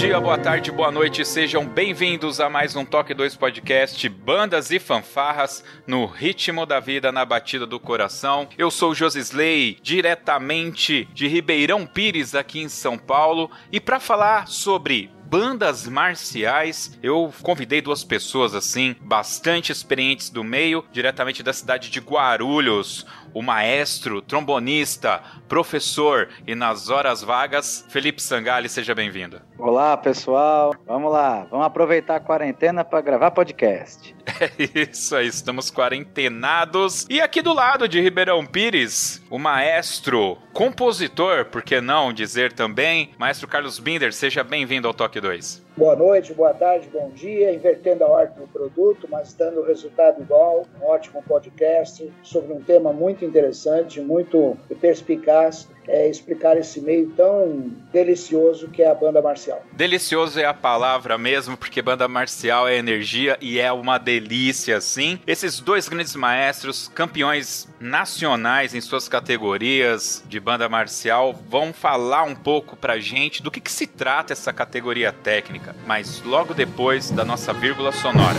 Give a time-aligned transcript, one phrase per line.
[0.00, 4.78] Dia, boa tarde, boa noite, sejam bem-vindos a mais um Toque 2 Podcast Bandas e
[4.78, 8.48] Fanfarras no ritmo da vida, na batida do coração.
[8.56, 14.48] Eu sou o Josisley, diretamente de Ribeirão Pires, aqui em São Paulo, e para falar
[14.48, 16.98] sobre bandas marciais.
[17.00, 23.06] Eu convidei duas pessoas assim, bastante experientes do meio, diretamente da cidade de Guarulhos.
[23.32, 29.40] O maestro, trombonista, professor e nas horas vagas, Felipe Sangali, seja bem-vindo.
[29.58, 30.74] Olá, pessoal.
[30.86, 34.14] Vamos lá, vamos aproveitar a quarentena para gravar podcast.
[34.40, 37.06] É isso aí, estamos quarentenados.
[37.10, 43.10] E aqui do lado de Ribeirão Pires, o maestro, compositor, por que não dizer também,
[43.18, 45.66] maestro Carlos Binder, seja bem-vindo ao Toque 2.
[45.76, 50.20] Boa noite, boa tarde, bom dia, invertendo a ordem do produto, mas dando o resultado
[50.20, 50.66] igual.
[50.80, 57.72] Um ótimo podcast sobre um tema muito interessante, muito perspicaz é, explicar esse meio tão
[57.92, 59.62] delicioso que é a banda marcial.
[59.72, 65.18] Delicioso é a palavra mesmo, porque banda marcial é energia e é uma delícia, sim.
[65.26, 72.34] Esses dois grandes maestros, campeões nacionais em suas categorias de banda marcial, vão falar um
[72.34, 77.24] pouco pra gente do que, que se trata essa categoria técnica, mas logo depois da
[77.24, 78.38] nossa vírgula sonora.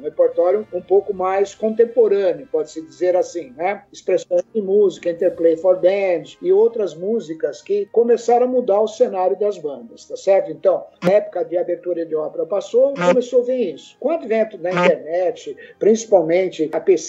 [0.00, 3.82] repertório um pouco mais contemporâneo, pode-se dizer assim, né?
[3.92, 9.38] Expressões de música, Interplay for Band e outras músicas que começaram a mudar o cenário
[9.38, 10.50] das bandas, tá certo?
[10.50, 13.96] Então, na época de abertura de obra passou, começou a ver isso.
[13.98, 17.01] Com o advento da internet, principalmente principalmente a pesquisa,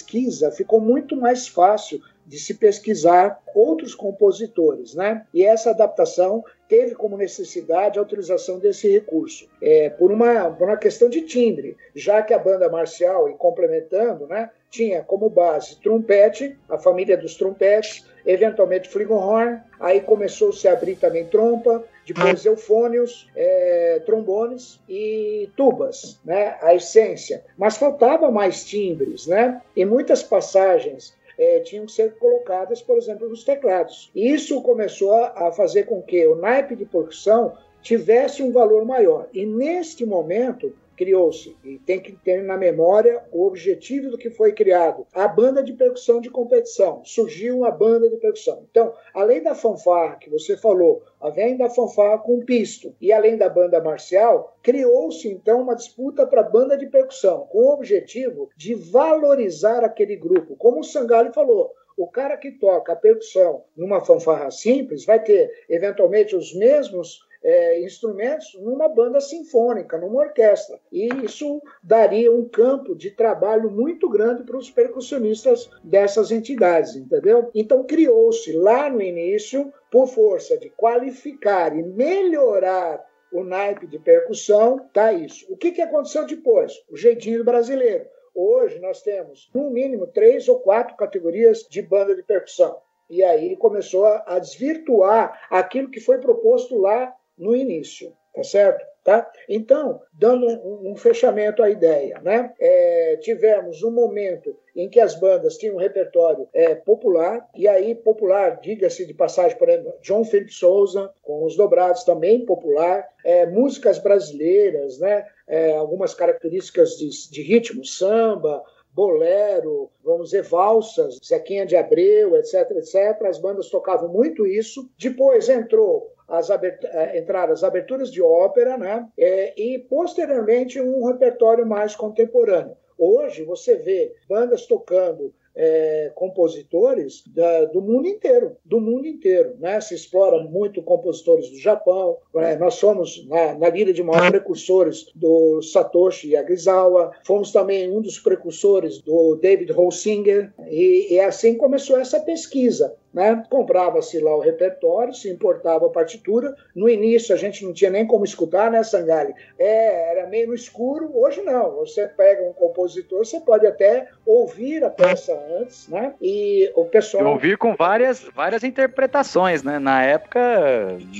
[0.50, 5.26] ficou muito mais fácil de se pesquisar outros compositores, né?
[5.32, 10.76] E essa adaptação teve como necessidade a utilização desse recurso é, por uma por uma
[10.76, 16.56] questão de timbre, já que a banda marcial e complementando, né, tinha como base trompete,
[16.68, 23.28] a família dos trompetes eventualmente flugelhorn, aí começou a se abrir também trompa, depois eufônios,
[23.34, 26.56] é, trombones e tubas, né?
[26.60, 27.44] A essência.
[27.56, 29.62] Mas faltava mais timbres, né?
[29.76, 34.10] Em muitas passagens é, tinham que ser colocadas, por exemplo, nos teclados.
[34.14, 39.28] Isso começou a fazer com que o naipe de percussão tivesse um valor maior.
[39.32, 44.52] E neste momento, criou-se, e tem que ter na memória o objetivo do que foi
[44.52, 47.02] criado, a banda de percussão de competição.
[47.04, 48.64] Surgiu uma banda de percussão.
[48.70, 53.48] Então, além da fanfarra que você falou, além da fanfarra com pisto e além da
[53.48, 58.74] banda marcial, criou-se então uma disputa para a banda de percussão, com o objetivo de
[58.74, 60.56] valorizar aquele grupo.
[60.56, 65.50] Como o Sangalli falou, o cara que toca a percussão numa fanfarra simples vai ter,
[65.68, 70.80] eventualmente, os mesmos é, instrumentos numa banda sinfônica, numa orquestra.
[70.90, 77.50] E isso daria um campo de trabalho muito grande para os percussionistas dessas entidades, entendeu?
[77.54, 84.88] Então criou-se lá no início, por força de qualificar e melhorar o naipe de percussão,
[84.92, 85.44] tá isso.
[85.52, 86.72] O que, que aconteceu depois?
[86.90, 88.06] O jeitinho brasileiro.
[88.34, 92.76] Hoje nós temos, no mínimo, três ou quatro categorias de banda de percussão.
[93.08, 98.84] E aí começou a desvirtuar aquilo que foi proposto lá no início, tá certo?
[99.04, 99.30] Tá?
[99.50, 102.54] Então, dando um, um fechamento à ideia, né?
[102.58, 107.94] É, tivemos um momento em que as bandas tinham um repertório é, popular, e aí
[107.94, 113.44] popular, diga-se de passagem, por exemplo, John Philip Souza, com os dobrados também popular, é,
[113.44, 115.26] músicas brasileiras, né?
[115.46, 118.64] É, algumas características de, de ritmo, samba,
[118.94, 123.22] bolero, vamos dizer, valsas, Zequinha de Abreu, etc, etc.
[123.26, 124.88] As bandas tocavam muito isso.
[124.98, 129.08] Depois entrou as eh, entraram as aberturas de ópera, né?
[129.18, 132.76] É, e posteriormente um repertório mais contemporâneo.
[132.98, 139.80] Hoje você vê bandas tocando é, compositores da, do mundo inteiro, do mundo inteiro, né?
[139.80, 142.18] Se explora muito compositores do Japão.
[142.34, 142.56] Né?
[142.56, 149.00] Nós somos na, na de maiores precursores do Satoshi Yagrizawa, fomos também um dos precursores
[149.00, 152.96] do David Holsinger e, e assim começou essa pesquisa.
[153.12, 153.44] Né?
[153.48, 156.52] Comprava-se lá o repertório, se importava a partitura.
[156.74, 159.32] No início a gente não tinha nem como escutar, né, Sangali?
[159.56, 161.16] É, era meio no escuro.
[161.16, 161.76] Hoje não.
[161.76, 166.14] Você pega um compositor, você pode até ouvir a peça antes, né?
[166.20, 167.26] E o pessoal.
[167.26, 169.78] ouvir com várias, várias interpretações, né?
[169.78, 170.40] Na época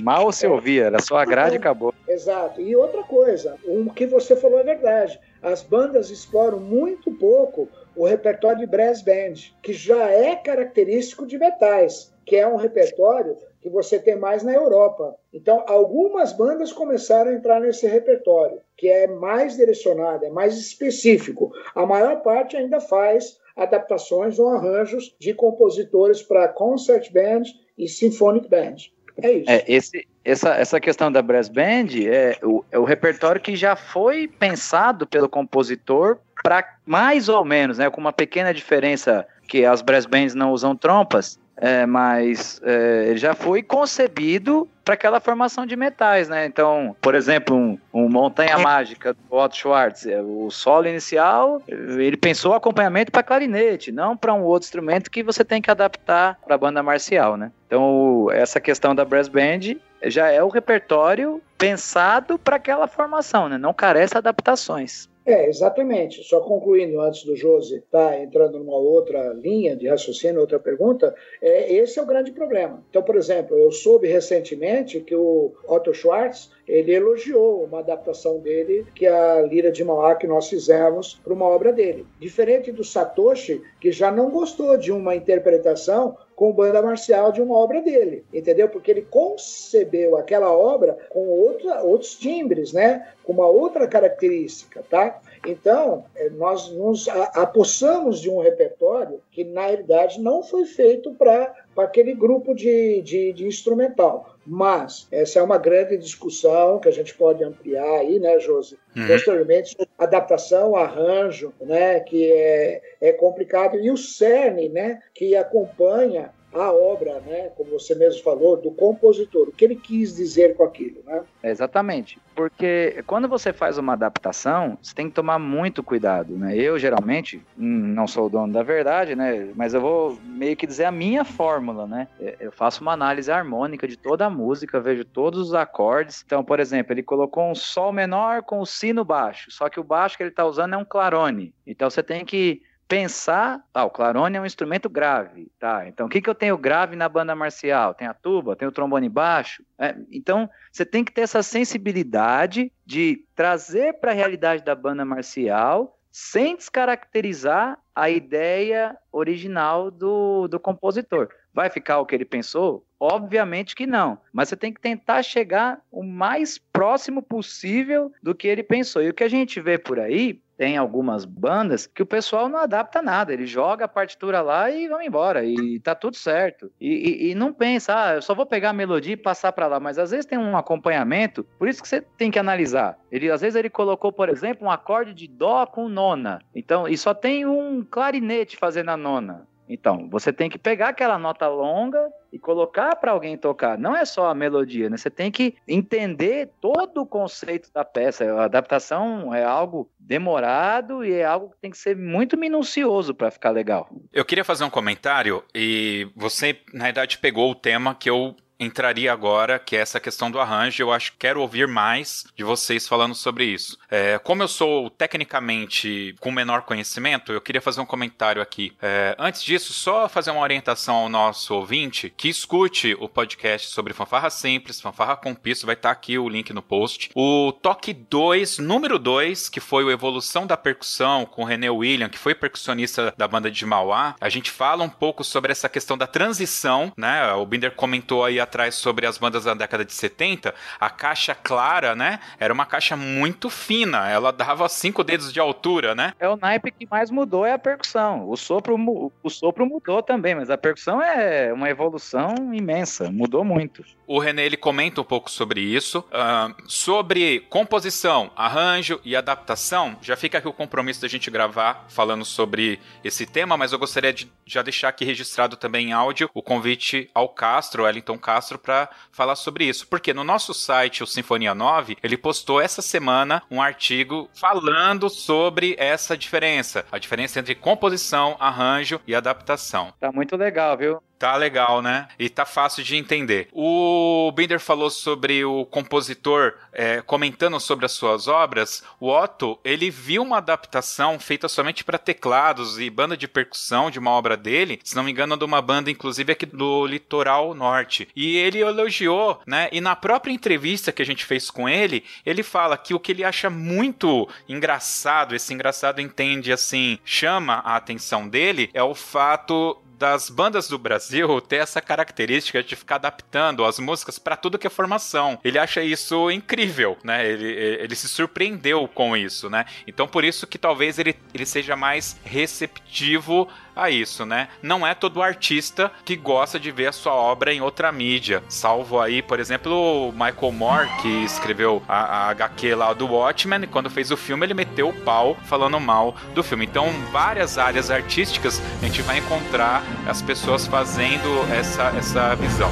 [0.03, 1.95] mal se ouvia, era só a grade e acabou.
[2.09, 2.61] Exato.
[2.61, 5.19] E outra coisa, o que você falou é verdade.
[5.43, 11.39] As bandas exploram muito pouco o repertório de brass band, que já é característico de
[11.39, 15.17] metais, que é um repertório que você tem mais na Europa.
[15.33, 21.51] Então, algumas bandas começaram a entrar nesse repertório, que é mais direcionado, é mais específico.
[21.75, 27.45] A maior parte ainda faz adaptações ou arranjos de compositores para concert band
[27.79, 28.77] e symphonic band.
[29.23, 29.51] É isso.
[29.51, 33.77] É, esse, essa, essa questão da brass band é o, é o repertório que já
[33.77, 39.83] foi pensado pelo compositor para mais ou menos, né, com uma pequena diferença que as
[39.83, 45.65] brass bands não usam trompas, é, mas é, ele já foi concebido para aquela formação
[45.65, 46.45] de metais, né?
[46.45, 52.17] Então, por exemplo, um, um Montanha Mágica do Otto Schwartz, é, o solo inicial, ele
[52.17, 56.55] pensou acompanhamento para clarinete, não para um outro instrumento que você tem que adaptar para
[56.55, 57.51] a banda marcial, né?
[57.67, 63.57] Então, essa questão da brass band já é o repertório pensado para aquela formação, né?
[63.57, 65.09] Não carece adaptações.
[65.27, 66.23] É, exatamente.
[66.23, 71.15] Só concluindo antes do Josi estar tá entrando numa outra linha de raciocínio, outra pergunta,
[71.41, 72.85] é, esse é o grande problema.
[72.91, 78.87] Então, por exemplo, eu soube recentemente que o Otto Schwartz ele elogiou uma adaptação dele,
[78.95, 82.07] que é a Lira de Mauá que nós fizemos para uma obra dele.
[82.19, 87.57] Diferente do Satoshi, que já não gostou de uma interpretação com banda marcial de uma
[87.57, 88.69] obra dele, entendeu?
[88.69, 93.09] Porque ele concebeu aquela obra com outra, outros timbres, né?
[93.23, 95.21] Com uma outra característica, tá?
[95.47, 101.55] Então, eh, nós nos apossamos de um repertório que, na realidade, não foi feito para
[101.77, 104.37] aquele grupo de, de, de, instrumental.
[104.47, 108.79] Mas essa é uma grande discussão que a gente pode ampliar aí, né, Josi?
[108.97, 109.07] Uhum.
[109.07, 113.79] Posteriormente, adaptação, arranjo, né, que é, é complicado.
[113.79, 119.49] E o cerne, né, que acompanha a obra, né, como você mesmo falou, do compositor,
[119.49, 121.23] o que ele quis dizer com aquilo, né?
[121.43, 126.57] Exatamente, porque quando você faz uma adaptação, você tem que tomar muito cuidado, né?
[126.57, 129.51] Eu geralmente hum, não sou o dono da verdade, né?
[129.55, 132.09] Mas eu vou meio que dizer a minha fórmula, né?
[132.21, 136.23] É, eu faço uma análise harmônica de toda a música, vejo todos os acordes.
[136.27, 139.85] Então, por exemplo, ele colocou um sol menor com o sino baixo, só que o
[139.85, 141.55] baixo que ele está usando é um clarone.
[141.67, 145.89] Então você tem que pensar, ah, o clarone é um instrumento grave, tá?
[145.89, 147.95] Então, o que, que eu tenho grave na banda marcial?
[147.95, 149.65] Tem a tuba, tem o trombone baixo.
[149.79, 155.05] É, então, você tem que ter essa sensibilidade de trazer para a realidade da banda
[155.05, 161.29] marcial sem descaracterizar a ideia original do, do compositor.
[161.53, 162.87] Vai ficar o que ele pensou?
[163.01, 164.19] Obviamente que não.
[164.33, 169.03] Mas você tem que tentar chegar o mais próximo possível do que ele pensou.
[169.03, 172.59] E o que a gente vê por aí tem algumas bandas que o pessoal não
[172.59, 176.71] adapta nada, ele joga a partitura lá e vão embora, e tá tudo certo.
[176.81, 179.67] E, e, e não pensa, ah, eu só vou pegar a melodia e passar para
[179.67, 182.99] lá, mas às vezes tem um acompanhamento, por isso que você tem que analisar.
[183.11, 186.97] Ele, às vezes ele colocou, por exemplo, um acorde de dó com nona, então, e
[186.97, 189.47] só tem um clarinete fazendo a nona.
[189.69, 193.79] Então, você tem que pegar aquela nota longa e colocar para alguém tocar.
[193.79, 194.97] Não é só a melodia, né?
[194.97, 198.25] Você tem que entender todo o conceito da peça.
[198.25, 203.31] A adaptação é algo demorado e é algo que tem que ser muito minucioso para
[203.31, 203.89] ficar legal.
[204.13, 209.13] Eu queria fazer um comentário e você, na verdade, pegou o tema que eu entraria
[209.13, 210.83] agora, que é essa questão do arranjo.
[210.83, 213.79] Eu acho que quero ouvir mais de vocês falando sobre isso.
[213.91, 218.73] É, como eu sou tecnicamente com menor conhecimento, eu queria fazer um comentário aqui.
[218.81, 223.93] É, antes disso, só fazer uma orientação ao nosso ouvinte que escute o podcast sobre
[223.93, 227.11] fanfarra simples, fanfarra com piso, vai estar aqui o link no post.
[227.15, 232.09] O toque 2, número 2, que foi o Evolução da Percussão com o René William,
[232.09, 235.97] que foi percussionista da banda de Mauá, a gente fala um pouco sobre essa questão
[235.97, 237.33] da transição, né?
[237.35, 241.97] O Binder comentou aí atrás sobre as bandas da década de 70, a caixa clara,
[241.97, 242.21] né?
[242.39, 246.13] Era uma caixa muito fina, ela dava cinco dedos de altura, né?
[246.21, 248.29] É o naipe que mais mudou é a percussão.
[248.29, 248.77] O sopro,
[249.23, 253.85] o sopro mudou também, mas a percussão é uma evolução imensa, mudou muito.
[254.07, 256.01] O René ele comenta um pouco sobre isso.
[256.01, 262.25] Uh, sobre composição, arranjo e adaptação, já fica aqui o compromisso da gente gravar falando
[262.25, 266.43] sobre esse tema, mas eu gostaria de já deixar aqui registrado também em áudio o
[266.43, 269.87] convite ao Castro, Wellington Castro Castro para falar sobre isso.
[269.87, 275.77] Porque no nosso site, o Sinfonia 9, ele postou essa semana um artigo falando sobre
[275.79, 276.85] essa diferença.
[276.91, 279.93] A diferença entre composição, arranjo e adaptação.
[280.01, 281.01] Tá muito legal, viu?
[281.25, 282.07] Tá legal, né?
[282.19, 283.49] E tá fácil de entender.
[283.51, 288.85] O Binder falou sobre o compositor é, comentando sobre as suas obras.
[289.01, 293.99] O Otto, ele viu uma adaptação feita somente para teclados e banda de percussão de
[293.99, 298.07] uma obra dele, se não me engano, de uma banda, inclusive, aqui do litoral norte.
[298.15, 299.71] E ele elogiou, né?
[299.73, 303.13] E na própria entrevista que a gente fez com ele, ele fala que o que
[303.13, 309.81] ele acha muito engraçado, esse engraçado entende assim, chama a atenção dele, é o fato
[309.99, 314.67] das bandas do Brasil ter essa característica de ficar adaptando as músicas para tudo que
[314.67, 315.39] é formação.
[315.45, 317.27] Ele acha isso incrível, né?
[317.27, 319.65] Ele, ele se surpreendeu com isso, né?
[319.87, 324.49] Então por isso que talvez ele, ele seja mais receptivo a isso, né?
[324.63, 329.01] Não é todo artista que gosta de ver a sua obra em outra mídia, salvo
[329.01, 333.91] aí, por exemplo, o Michael Moore, que escreveu a, a HQ lá do Watchmen, quando
[333.91, 336.65] fez o filme ele meteu o pau falando mal do filme.
[336.65, 342.71] Então, várias áreas artísticas a gente vai encontrar as pessoas fazendo essa, essa visão.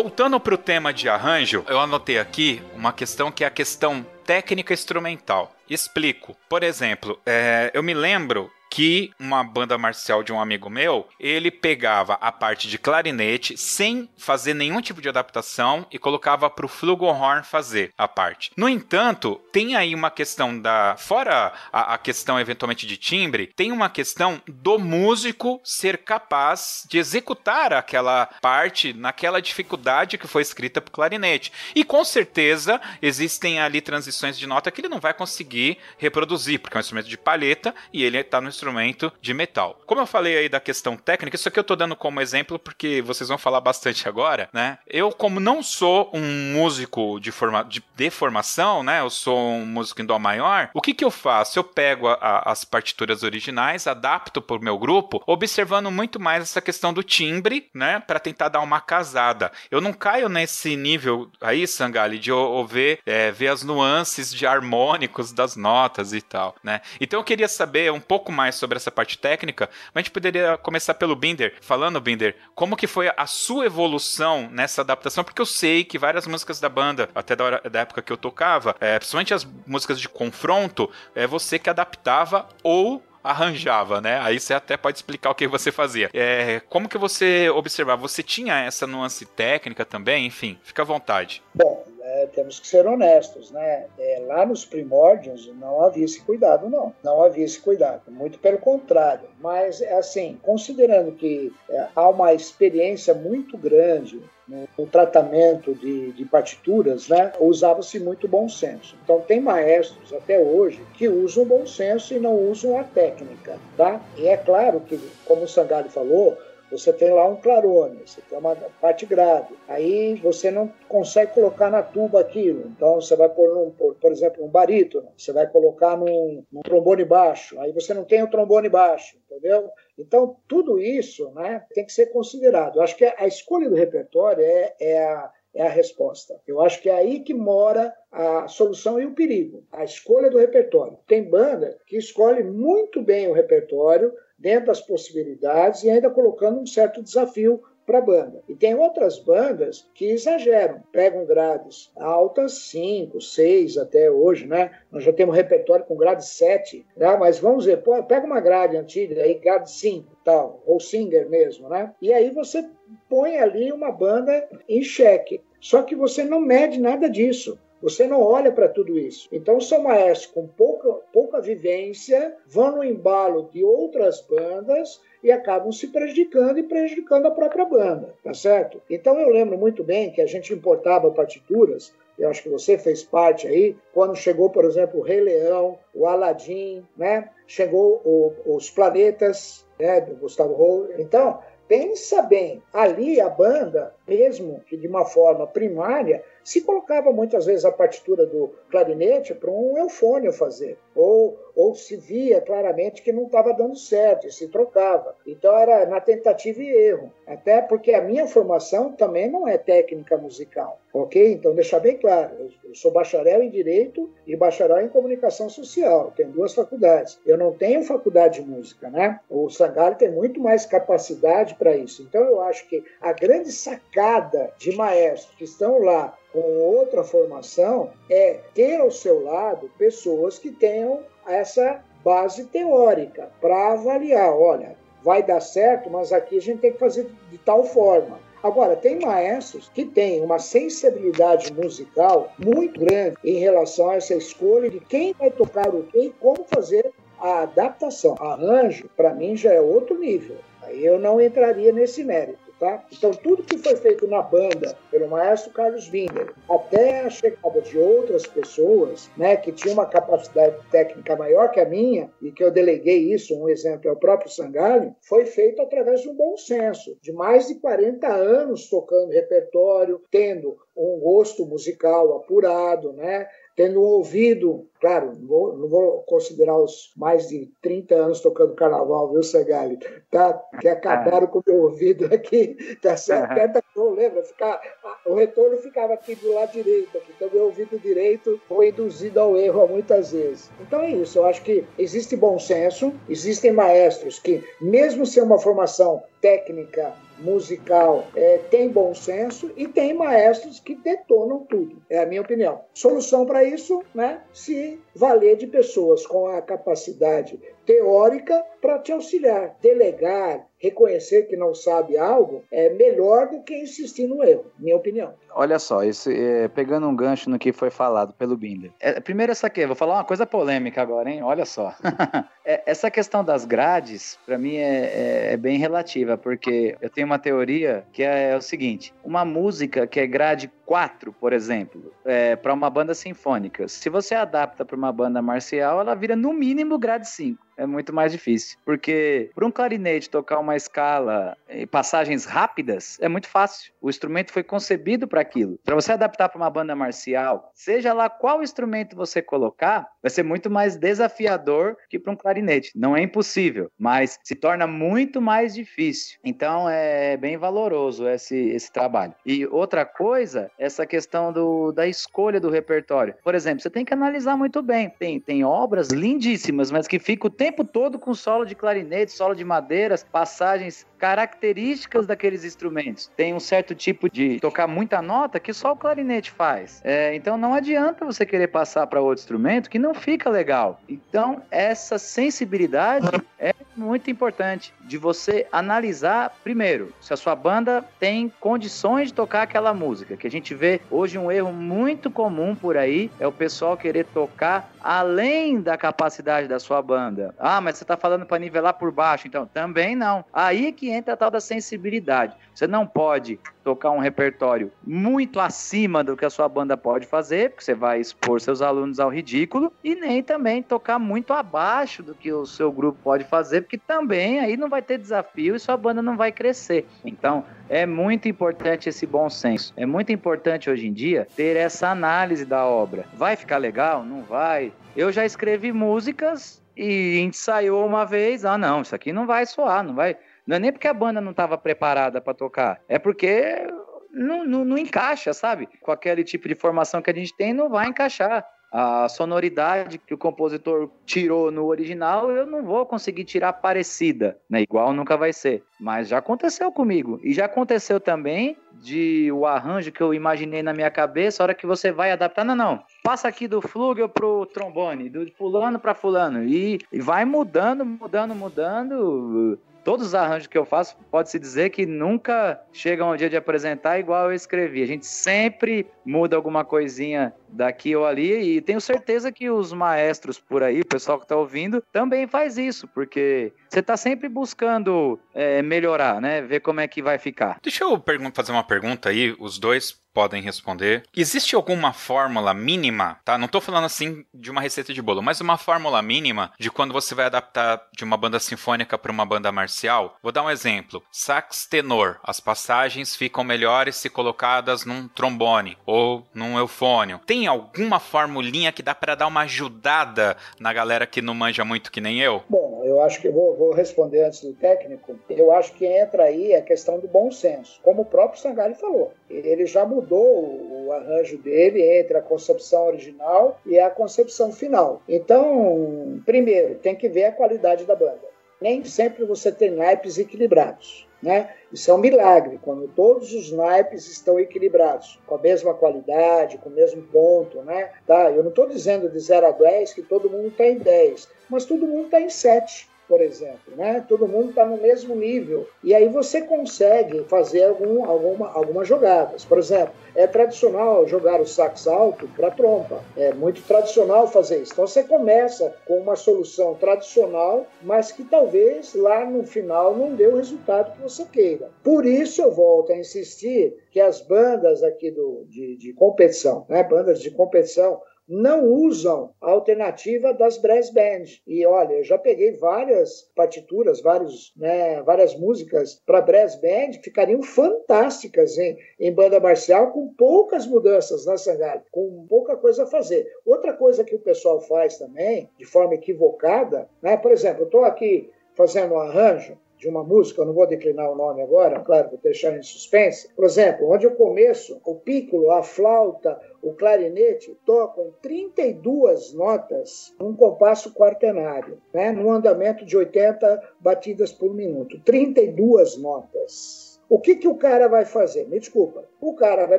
[0.00, 4.06] Voltando para o tema de arranjo, eu anotei aqui uma questão que é a questão
[4.24, 5.52] técnica instrumental.
[5.68, 6.36] Explico.
[6.48, 11.50] Por exemplo, é, eu me lembro que uma banda marcial de um amigo meu, ele
[11.50, 16.68] pegava a parte de clarinete sem fazer nenhum tipo de adaptação e colocava para o
[16.68, 18.50] flugelhorn fazer a parte.
[18.56, 23.72] No entanto, tem aí uma questão da fora a, a, questão eventualmente de timbre, tem
[23.72, 30.80] uma questão do músico ser capaz de executar aquela parte naquela dificuldade que foi escrita
[30.80, 31.52] para o clarinete.
[31.74, 36.76] E com certeza existem ali transições de nota que ele não vai conseguir reproduzir, porque
[36.76, 39.80] é um instrumento de palheta e ele está no instrumento de metal.
[39.86, 43.00] Como eu falei aí da questão técnica, isso aqui eu tô dando como exemplo porque
[43.02, 44.78] vocês vão falar bastante agora, né?
[44.86, 49.00] Eu, como não sou um músico de, forma, de, de formação, né?
[49.00, 51.58] Eu sou um músico em dó maior, o que que eu faço?
[51.58, 56.60] Eu pego a, a, as partituras originais, adapto pro meu grupo, observando muito mais essa
[56.60, 58.00] questão do timbre, né?
[58.00, 59.52] Para tentar dar uma casada.
[59.70, 62.30] Eu não caio nesse nível aí, Sangali, de
[62.68, 66.80] ver, é, ver as nuances de harmônicos das notas e tal, né?
[67.00, 70.56] Então eu queria saber um pouco mais sobre essa parte técnica, mas a gente poderia
[70.56, 75.46] começar pelo Binder, falando, Binder, como que foi a sua evolução nessa adaptação, porque eu
[75.46, 78.98] sei que várias músicas da banda, até da, hora, da época que eu tocava, é,
[78.98, 84.20] principalmente as músicas de confronto, é você que adaptava ou arranjava, né?
[84.20, 86.10] Aí você até pode explicar o que você fazia.
[86.14, 88.00] É, como que você observava?
[88.02, 90.26] Você tinha essa nuance técnica também?
[90.26, 91.42] Enfim, fica à vontade.
[91.54, 91.84] Bom,
[92.18, 93.86] é, temos que ser honestos, né?
[93.98, 96.92] É, lá nos primórdios não havia esse cuidado, não.
[97.02, 99.28] Não havia esse cuidado, muito pelo contrário.
[99.40, 106.24] Mas, assim, considerando que é, há uma experiência muito grande no, no tratamento de, de,
[106.24, 108.96] partituras, né, usava-se muito bom senso.
[109.04, 114.00] Então, tem maestros até hoje que usam bom senso e não usam a técnica, tá?
[114.16, 116.36] E é claro que, como o Sangalli falou,
[116.70, 119.54] você tem lá um clarone, você tem uma parte grave.
[119.66, 122.66] Aí você não consegue colocar na tuba aquilo.
[122.76, 125.08] Então você vai pôr, num, por, exemplo, um barítono.
[125.16, 127.58] Você vai colocar num, num, trombone baixo.
[127.60, 129.70] Aí você não tem o trombone baixo, entendeu?
[129.98, 132.76] Então tudo isso né, tem que ser considerado.
[132.76, 136.38] Eu acho que a escolha do repertório é, é a, é a resposta.
[136.46, 139.64] Eu acho que é aí que mora a solução e o perigo.
[139.72, 140.98] A escolha do repertório.
[141.06, 146.66] Tem banda que escolhe muito bem o repertório, dentro das possibilidades e ainda colocando um
[146.66, 148.42] certo desafio para a banda.
[148.46, 154.70] E tem outras bandas que exageram, pegam grades altas, 5, 6 até hoje, né?
[154.92, 157.16] Nós já temos repertório com grade 7, né?
[157.16, 161.70] mas vamos ver, pô, pega uma grade antiga, aí grade 5, tal, ou singer mesmo,
[161.70, 161.94] né?
[162.02, 162.68] E aí você
[163.08, 165.40] põe ali uma banda em xeque.
[165.58, 167.58] Só que você não mede nada disso.
[167.80, 169.28] Você não olha para tudo isso.
[169.30, 175.72] Então, são maestros com pouca, pouca vivência vão no embalo de outras bandas e acabam
[175.72, 178.80] se prejudicando e prejudicando a própria banda, tá certo?
[178.88, 183.04] Então, eu lembro muito bem que a gente importava partituras eu acho que você fez
[183.04, 187.30] parte aí, quando chegou, por exemplo, o Rei Leão, o Aladim, né?
[187.46, 190.88] Chegou o, os Planetas, né, do Gustavo Roll.
[190.98, 191.38] Então,
[191.68, 197.66] pensa bem, ali a banda, mesmo que de uma forma primária, se colocava muitas vezes
[197.66, 203.24] a partitura do clarinete para um eufônio fazer, ou, ou se via claramente que não
[203.24, 205.14] estava dando certo e se trocava.
[205.26, 210.16] Então era na tentativa e erro, até porque a minha formação também não é técnica
[210.16, 211.32] musical, ok?
[211.34, 212.30] Então deixar bem claro,
[212.64, 217.20] eu sou bacharel em Direito e bacharel em Comunicação Social, tenho duas faculdades.
[217.26, 219.20] Eu não tenho faculdade de música, né?
[219.28, 222.02] O Sangalli tem muito mais capacidade para isso.
[222.02, 227.90] Então eu acho que a grande sacada de maestros que estão lá com outra formação
[228.10, 235.22] é ter ao seu lado pessoas que tenham essa base teórica para avaliar, olha, vai
[235.22, 238.18] dar certo, mas aqui a gente tem que fazer de tal forma.
[238.42, 244.70] Agora, tem maestros que têm uma sensibilidade musical muito grande em relação a essa escolha
[244.70, 248.14] de quem vai tocar o quê e como fazer a adaptação.
[248.20, 250.36] Arranjo, para mim, já é outro nível.
[250.62, 252.47] Aí eu não entraria nesse mérito.
[252.58, 252.84] Tá?
[252.92, 257.78] Então, tudo que foi feito na banda pelo maestro Carlos Binder, até a chegada de
[257.78, 262.50] outras pessoas né, que tinham uma capacidade técnica maior que a minha, e que eu
[262.50, 266.96] deleguei isso, um exemplo é o próprio Sangalho, foi feito através de um bom senso,
[267.00, 273.28] de mais de 40 anos tocando repertório, tendo um gosto musical apurado, né?
[273.58, 279.10] Tendo ouvido, claro, não vou, não vou, considerar os mais de 30 anos tocando carnaval,
[279.10, 279.76] viu, Segali?
[280.12, 283.34] Tá, que acabaram com o meu ouvido aqui, tá certo?
[283.34, 284.22] Tenta não lembra?
[284.22, 284.60] Ficar,
[285.04, 289.36] o retorno ficava aqui do lado direito, aqui, então meu ouvido direito foi induzido ao
[289.36, 290.48] erro muitas vezes.
[290.60, 295.40] Então é isso, eu acho que existe bom senso, existem maestros que, mesmo sem uma
[295.40, 301.82] formação técnica musical é, tem bom senso e tem maestros que detonam tudo.
[301.88, 302.60] É a minha opinião.
[302.72, 304.22] Solução para isso, né?
[304.32, 309.54] Se valer de pessoas com a capacidade teórica para te auxiliar.
[309.60, 315.12] Delegar, reconhecer que não sabe algo é melhor do que insistir no erro, minha opinião.
[315.34, 318.72] Olha só, isso, é, pegando um gancho no que foi falado pelo Binder.
[318.80, 321.22] É, primeiro essa aqui, vou falar uma coisa polêmica agora, hein?
[321.22, 321.74] Olha só.
[322.44, 327.06] é, essa questão das grades, para mim, é, é, é, bem relativa, porque eu tenho
[327.06, 332.34] uma teoria que é, o seguinte: uma música que é grade 4, por exemplo, é,
[332.34, 336.78] para uma banda sinfônica, se você adapta para uma banda marcial, ela vira no mínimo
[336.78, 337.48] grade 5.
[337.58, 338.56] É muito mais difícil.
[338.64, 343.72] Porque para um clarinete tocar uma escala e passagens rápidas é muito fácil.
[343.82, 345.58] O instrumento foi concebido para aquilo.
[345.64, 350.22] Para você adaptar para uma banda marcial, seja lá qual instrumento você colocar, vai ser
[350.22, 352.70] muito mais desafiador que para um clarinete.
[352.74, 356.18] Não é impossível, mas se torna muito mais difícil.
[356.24, 359.14] Então é bem valoroso esse, esse trabalho.
[359.26, 363.14] E outra coisa, essa questão do, da escolha do repertório.
[363.24, 364.90] Por exemplo, você tem que analisar muito bem.
[364.90, 369.34] Tem, tem obras lindíssimas, mas que fica o tempo todo com solo de clarinete, solo
[369.34, 373.10] de madeiras, passagens características daqueles instrumentos.
[373.16, 376.80] Tem um certo tipo de tocar muita nota que só o clarinete faz.
[376.84, 380.80] É, então não adianta você querer passar para outro instrumento que não fica legal.
[380.88, 383.08] Então essa sensibilidade
[383.38, 389.42] é muito importante de você analisar primeiro se a sua banda tem condições de tocar
[389.42, 390.16] aquela música.
[390.16, 394.04] Que a gente vê hoje um erro muito comum por aí é o pessoal querer
[394.06, 397.34] tocar além da capacidade da sua banda.
[397.38, 400.24] Ah, mas você está falando para nivelar por baixo, então também não.
[400.32, 402.36] Aí que entra a tal da sensibilidade.
[402.54, 407.50] Você não pode tocar um repertório muito acima do que a sua banda pode fazer,
[407.50, 412.14] porque você vai expor seus alunos ao ridículo, e nem também tocar muito abaixo do
[412.14, 415.76] que o seu grupo pode fazer, porque também aí não vai ter desafio e sua
[415.76, 416.86] banda não vai crescer.
[417.04, 419.72] Então, é muito importante esse bom senso.
[419.76, 423.04] É muito importante hoje em dia ter essa análise da obra.
[423.14, 424.02] Vai ficar legal?
[424.02, 424.72] Não vai?
[424.96, 429.82] Eu já escrevi músicas e ensaiou uma vez, ah não, isso aqui não vai soar,
[429.82, 433.66] não vai, não é nem porque a banda não estava preparada para tocar, é porque
[434.12, 435.68] não, não, não, encaixa, sabe?
[435.80, 438.46] Com aquele tipo de formação que a gente tem, não vai encaixar.
[438.70, 444.60] A sonoridade que o compositor tirou no original, eu não vou conseguir tirar parecida, né?
[444.60, 445.62] Igual nunca vai ser.
[445.80, 447.18] Mas já aconteceu comigo.
[447.22, 451.54] E já aconteceu também de o arranjo que eu imaginei na minha cabeça, a hora
[451.54, 452.82] que você vai adaptar, não, não.
[453.02, 456.44] Passa aqui do flugel pro trombone, do fulano para fulano.
[456.44, 461.86] E, e vai mudando, mudando, mudando todos os arranjos que eu faço, pode-se dizer que
[461.86, 464.82] nunca chegam ao dia de apresentar igual eu escrevi.
[464.82, 470.38] A gente sempre muda alguma coisinha daqui ou ali e tenho certeza que os maestros
[470.38, 475.18] por aí, o pessoal que está ouvindo, também faz isso, porque você está sempre buscando
[475.34, 476.42] é, melhorar, né?
[476.42, 477.58] Ver como é que vai ficar.
[477.62, 478.02] Deixa eu
[478.34, 481.04] fazer uma pergunta aí, os dois podem responder.
[481.16, 483.38] Existe alguma fórmula mínima, tá?
[483.38, 486.92] Não tô falando assim de uma receita de bolo, mas uma fórmula mínima de quando
[486.92, 490.16] você vai adaptar de uma banda sinfônica para uma banda marcial?
[490.22, 491.02] Vou dar um exemplo.
[491.12, 492.18] Sax tenor.
[492.22, 497.20] As passagens ficam melhores se colocadas num trombone ou num eufônio.
[497.26, 501.92] Tem alguma formulinha que dá para dar uma ajudada na galera que não manja muito
[501.92, 502.42] que nem eu?
[502.48, 505.18] Bom, eu acho que eu vou, vou responder antes do técnico.
[505.28, 507.80] Eu acho que entra aí a questão do bom senso.
[507.82, 512.86] Como o próprio Sangari falou, ele já mudou mudou o arranjo dele entre a concepção
[512.86, 515.02] original e a concepção final.
[515.06, 518.26] Então, primeiro, tem que ver a qualidade da banda.
[518.60, 521.06] Nem sempre você tem naipes equilibrados.
[521.20, 521.52] Né?
[521.72, 526.68] Isso é um milagre, quando todos os naipes estão equilibrados, com a mesma qualidade, com
[526.68, 527.60] o mesmo ponto.
[527.62, 527.90] Né?
[528.06, 531.28] Tá, eu não estou dizendo de 0 a 10 que todo mundo está em 10,
[531.50, 534.04] mas todo mundo está em 7 por exemplo, né?
[534.06, 539.44] Todo mundo está no mesmo nível e aí você consegue fazer algum, alguma, algumas jogadas.
[539.44, 543.02] Por exemplo, é tradicional jogar o sax alto para trompa.
[543.16, 544.72] É muito tradicional fazer isso.
[544.72, 550.26] Então você começa com uma solução tradicional, mas que talvez lá no final não dê
[550.26, 551.70] o resultado que você queira.
[551.82, 556.82] Por isso eu volto a insistir que as bandas aqui do, de, de competição, né?
[556.82, 561.40] Bandas de competição não usam a alternativa das brass bands.
[561.46, 567.42] E olha, eu já peguei várias partituras, vários, né, várias músicas para brass band ficariam
[567.42, 573.26] fantásticas em, em banda marcial com poucas mudanças na Sangalo, com pouca coisa a fazer.
[573.46, 577.84] Outra coisa que o pessoal faz também, de forma equivocada, né, por exemplo, eu estou
[577.84, 582.10] aqui fazendo um arranjo de uma música, eu não vou declinar o nome agora, claro,
[582.10, 583.28] vou deixar em suspense.
[583.34, 590.34] Por exemplo, onde eu começo, o pícolo, a flauta, o clarinete tocam 32 notas num
[590.34, 595.00] compasso quartenário, né, num andamento de 80 batidas por minuto.
[595.04, 597.00] 32 notas.
[597.08, 598.46] O que, que o cara vai fazer?
[598.48, 599.04] Me desculpa.
[599.20, 599.78] O cara vai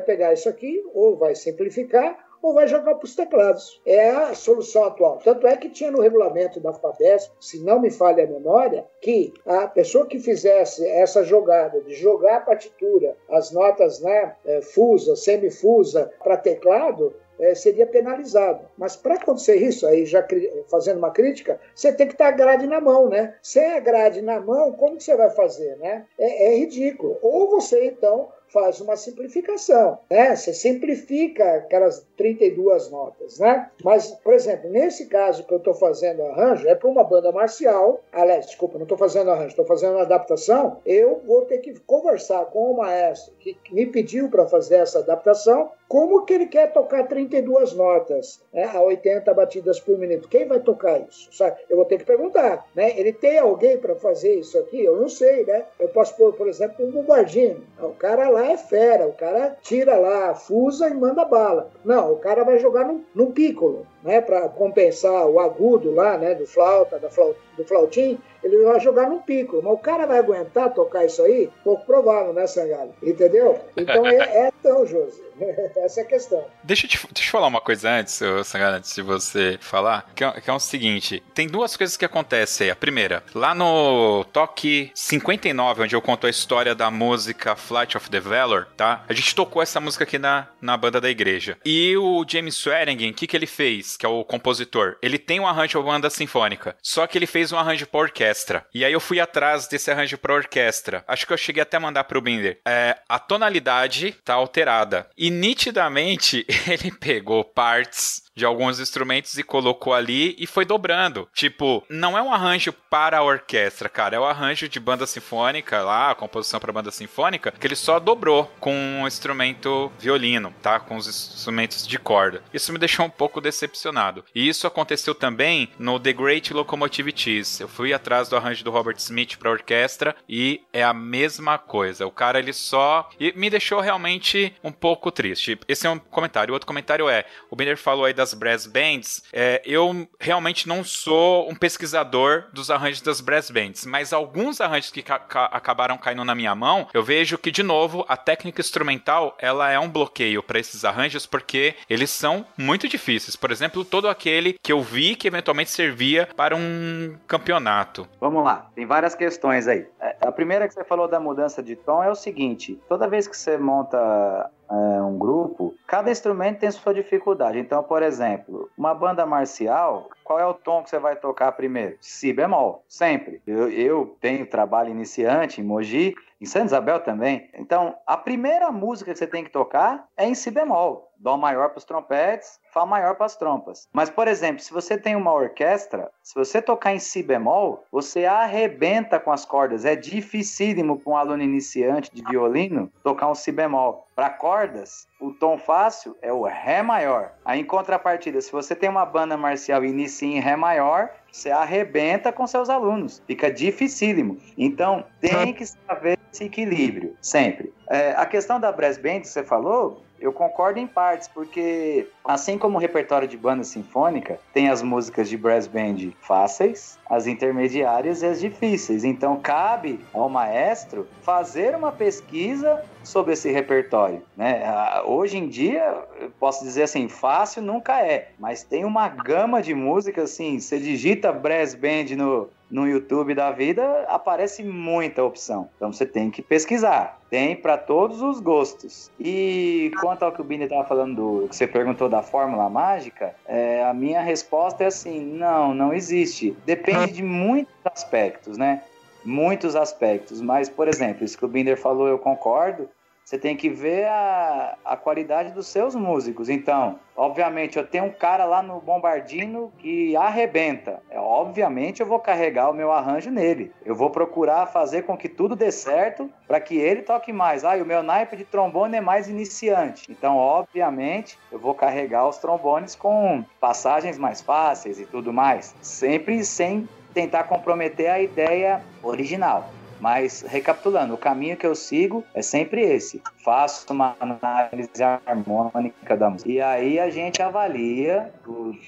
[0.00, 3.80] pegar isso aqui, ou vai simplificar, ou vai jogar para os teclados.
[3.84, 5.18] É a solução atual.
[5.22, 9.32] Tanto é que tinha no regulamento da FADESP, se não me falha a memória, que
[9.46, 15.16] a pessoa que fizesse essa jogada de jogar a partitura, as notas né, é, fusa,
[15.16, 18.66] semifusa para teclado, é, seria penalizado.
[18.76, 20.24] Mas para acontecer isso, aí já
[20.68, 23.34] fazendo uma crítica, você tem que estar a grade na mão, né?
[23.42, 26.06] Sem a grade na mão, como que você vai fazer, né?
[26.18, 27.18] É, é ridículo.
[27.22, 30.34] Ou você, então, faz uma simplificação, né?
[30.34, 33.70] Você simplifica aquelas 32 notas, né?
[33.82, 38.00] Mas, por exemplo, nesse caso que eu estou fazendo arranjo, é para uma banda marcial,
[38.12, 42.44] aliás, desculpa, não estou fazendo arranjo, estou fazendo uma adaptação, eu vou ter que conversar
[42.46, 47.08] com o maestro que me pediu para fazer essa adaptação, como que ele quer tocar
[47.08, 50.28] 32 notas né, a 80 batidas por minuto?
[50.28, 51.28] Quem vai tocar isso?
[51.32, 51.56] Sabe?
[51.68, 52.64] Eu vou ter que perguntar.
[52.76, 52.96] Né?
[52.96, 54.84] Ele tem alguém para fazer isso aqui?
[54.84, 55.64] Eu não sei, né?
[55.80, 57.64] Eu posso pôr, por exemplo, um bombardino.
[57.82, 61.70] O cara lá é fera, o cara tira lá, fusa e manda bala.
[61.84, 66.34] Não, o cara vai jogar no, no piccolo né, para compensar o agudo lá, né,
[66.34, 69.60] do flauta, da flauta, do flautim, ele vai jogar no pico.
[69.62, 71.50] Mas o cara vai aguentar tocar isso aí?
[71.62, 72.94] Pouco provável, né, Sangalho?
[73.02, 73.58] Entendeu?
[73.76, 75.22] Então é, é tão, José.
[75.76, 76.44] Essa é a questão.
[76.62, 80.24] Deixa eu te, deixa eu falar uma coisa antes, Sangalho, antes de você falar, que
[80.24, 82.70] é, que é, o seguinte: tem duas coisas que acontecem.
[82.70, 88.10] A primeira, lá no Toque 59, onde eu conto a história da música Flight of
[88.10, 89.04] the Valor, tá?
[89.08, 91.56] A gente tocou essa música aqui na, na banda da igreja.
[91.64, 93.89] E o James Swearingen, o que, que ele fez?
[93.96, 97.58] Que é o compositor, ele tem um arranjo banda sinfônica, só que ele fez um
[97.58, 98.66] arranjo para orquestra.
[98.74, 101.04] E aí eu fui atrás desse arranjo para orquestra.
[101.06, 102.60] Acho que eu cheguei até a mandar pro Binder.
[102.66, 105.08] É, a tonalidade tá alterada.
[105.16, 111.28] E nitidamente ele pegou partes de alguns instrumentos e colocou ali e foi dobrando.
[111.34, 115.82] Tipo, não é um arranjo para a orquestra, cara, é um arranjo de banda sinfônica
[115.82, 120.80] lá, composição para banda sinfônica, que ele só dobrou com um instrumento violino, tá?
[120.80, 122.42] Com os instrumentos de corda.
[122.52, 124.24] Isso me deixou um pouco decepcionado.
[124.34, 127.60] E isso aconteceu também no The Great Locomotive Cheese.
[127.60, 132.06] Eu fui atrás do arranjo do Robert Smith para orquestra e é a mesma coisa.
[132.06, 135.60] O cara ele só e me deixou realmente um pouco triste.
[135.68, 136.52] Esse é um comentário.
[136.52, 140.68] O outro comentário é, o Bender falou aí das das brass bands, é, eu realmente
[140.68, 145.46] não sou um pesquisador dos arranjos das brass bands, mas alguns arranjos que ca ca
[145.46, 149.78] acabaram caindo na minha mão, eu vejo que, de novo, a técnica instrumental ela é
[149.78, 153.36] um bloqueio para esses arranjos porque eles são muito difíceis.
[153.36, 158.08] Por exemplo, todo aquele que eu vi que eventualmente servia para um campeonato.
[158.20, 159.86] Vamos lá, tem várias questões aí.
[160.00, 163.26] É, a primeira que você falou da mudança de tom é o seguinte: toda vez
[163.26, 167.58] que você monta é, um grupo, cada instrumento tem sua dificuldade.
[167.58, 171.96] Então, por exemplo, uma banda marcial, qual é o tom que você vai tocar primeiro?
[172.00, 173.42] Si bemol, sempre.
[173.46, 177.50] Eu, eu tenho trabalho iniciante em Mogi, em Santa Isabel também.
[177.54, 181.09] Então, a primeira música que você tem que tocar é em si bemol.
[181.20, 183.88] Dó maior para os trompetes, Fá maior para as trompas.
[183.92, 188.26] Mas, por exemplo, se você tem uma orquestra, se você tocar em Si bemol, você
[188.26, 189.84] arrebenta com as cordas.
[189.84, 194.06] É dificílimo para um aluno iniciante de violino tocar um Si bemol.
[194.14, 197.32] Para cordas, o tom fácil é o Ré maior.
[197.44, 201.50] Aí, em contrapartida, se você tem uma banda marcial e inicia em Ré maior, você
[201.50, 203.20] arrebenta com seus alunos.
[203.26, 204.38] Fica dificílimo.
[204.56, 207.74] Então, tem que saber esse equilíbrio, sempre.
[207.88, 212.58] É, a questão da brass band que você falou, eu concordo em partes, porque assim
[212.58, 218.22] como o repertório de banda sinfônica, tem as músicas de brass band fáceis, as intermediárias
[218.22, 219.02] e as difíceis.
[219.04, 224.62] Então cabe ao maestro fazer uma pesquisa sobre esse repertório, né?
[225.06, 226.04] Hoje em dia,
[226.38, 231.32] posso dizer assim, fácil nunca é, mas tem uma gama de músicas assim, você digita
[231.32, 235.68] brass band no no YouTube da vida, aparece muita opção.
[235.76, 237.18] Então você tem que pesquisar.
[237.28, 239.10] Tem para todos os gostos.
[239.18, 243.34] E quanto ao que o Bini estava falando, do, que você perguntou da fórmula mágica,
[243.46, 246.56] é, a minha resposta é assim: não, não existe.
[246.64, 248.82] Depende de muitos aspectos, né?
[249.24, 250.40] Muitos aspectos.
[250.40, 252.88] Mas, por exemplo, isso que o Binder falou, eu concordo
[253.30, 256.48] você tem que ver a, a qualidade dos seus músicos.
[256.48, 261.00] Então, obviamente, eu tenho um cara lá no Bombardino que arrebenta.
[261.08, 263.70] É, obviamente, eu vou carregar o meu arranjo nele.
[263.86, 267.64] Eu vou procurar fazer com que tudo dê certo para que ele toque mais.
[267.64, 270.10] Ah, e o meu naipe de trombone é mais iniciante.
[270.10, 275.72] Então, obviamente, eu vou carregar os trombones com passagens mais fáceis e tudo mais.
[275.80, 279.70] Sempre sem tentar comprometer a ideia original.
[280.00, 283.22] Mas, recapitulando, o caminho que eu sigo é sempre esse.
[283.44, 286.50] Faço uma análise harmônica da música.
[286.50, 288.32] E aí a gente avalia.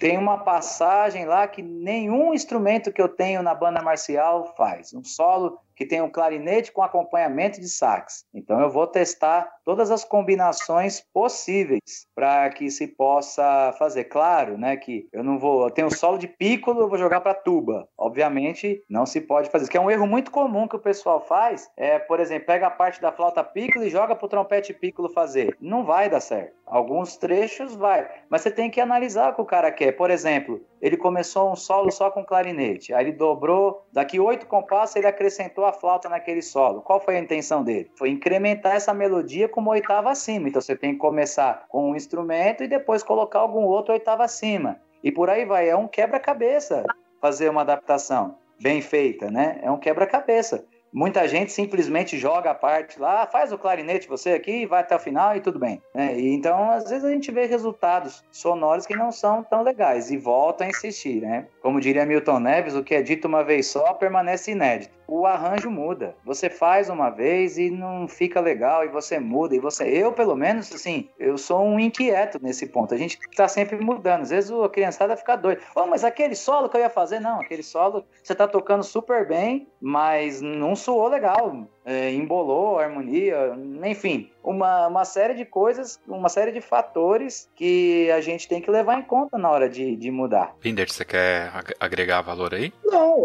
[0.01, 4.93] Tem uma passagem lá que nenhum instrumento que eu tenho na banda marcial faz.
[4.95, 8.25] Um solo que tem um clarinete com acompanhamento de sax.
[8.33, 14.05] Então eu vou testar todas as combinações possíveis para que se possa fazer.
[14.05, 17.35] Claro, né, que eu não vou, eu tenho solo de piccolo, eu vou jogar para
[17.35, 17.89] tuba.
[17.99, 19.65] Obviamente, não se pode fazer.
[19.65, 22.67] Isso que é um erro muito comum que o pessoal faz, é, por exemplo, pega
[22.67, 25.57] a parte da flauta piccolo e joga pro trompete piccolo fazer.
[25.61, 26.55] Não vai dar certo.
[26.67, 29.93] Alguns trechos vai, mas você tem que analisar o que o cara quer.
[29.93, 34.97] Por exemplo, ele começou um solo só com clarinete, aí ele dobrou, daqui oito compassos
[34.97, 36.83] ele acrescentou a flauta naquele solo.
[36.83, 37.91] Qual foi a intenção dele?
[37.97, 40.49] Foi incrementar essa melodia com uma oitava acima.
[40.49, 44.81] Então você tem que começar com um instrumento e depois colocar algum outro oitava acima.
[45.03, 46.85] E por aí vai, é um quebra-cabeça
[47.21, 49.59] fazer uma adaptação bem feita, né?
[49.63, 50.65] É um quebra-cabeça.
[50.93, 54.99] Muita gente simplesmente joga a parte lá, faz o clarinete você aqui, vai até o
[54.99, 55.81] final e tudo bem.
[55.95, 56.21] Né?
[56.21, 60.19] E então, às vezes, a gente vê resultados sonoros que não são tão legais e
[60.19, 61.47] volta a insistir, né?
[61.63, 65.71] Como diria Milton Neves, o que é dito uma vez só permanece inédito o arranjo
[65.71, 66.15] muda.
[66.25, 70.35] Você faz uma vez e não fica legal e você muda e você, eu pelo
[70.35, 72.95] menos assim, eu sou um inquieto nesse ponto.
[72.95, 74.23] A gente está sempre mudando.
[74.23, 75.61] Às vezes a criançada fica doida.
[75.75, 79.27] Oh, mas aquele solo que eu ia fazer, não, aquele solo você está tocando super
[79.27, 86.01] bem, mas não soou legal é, embolou a harmonia, enfim, uma, uma série de coisas,
[86.07, 89.97] uma série de fatores que a gente tem que levar em conta na hora de,
[89.97, 90.55] de mudar.
[90.61, 91.51] Pinder, você quer
[91.81, 92.73] agregar valor aí?
[92.85, 93.17] Não,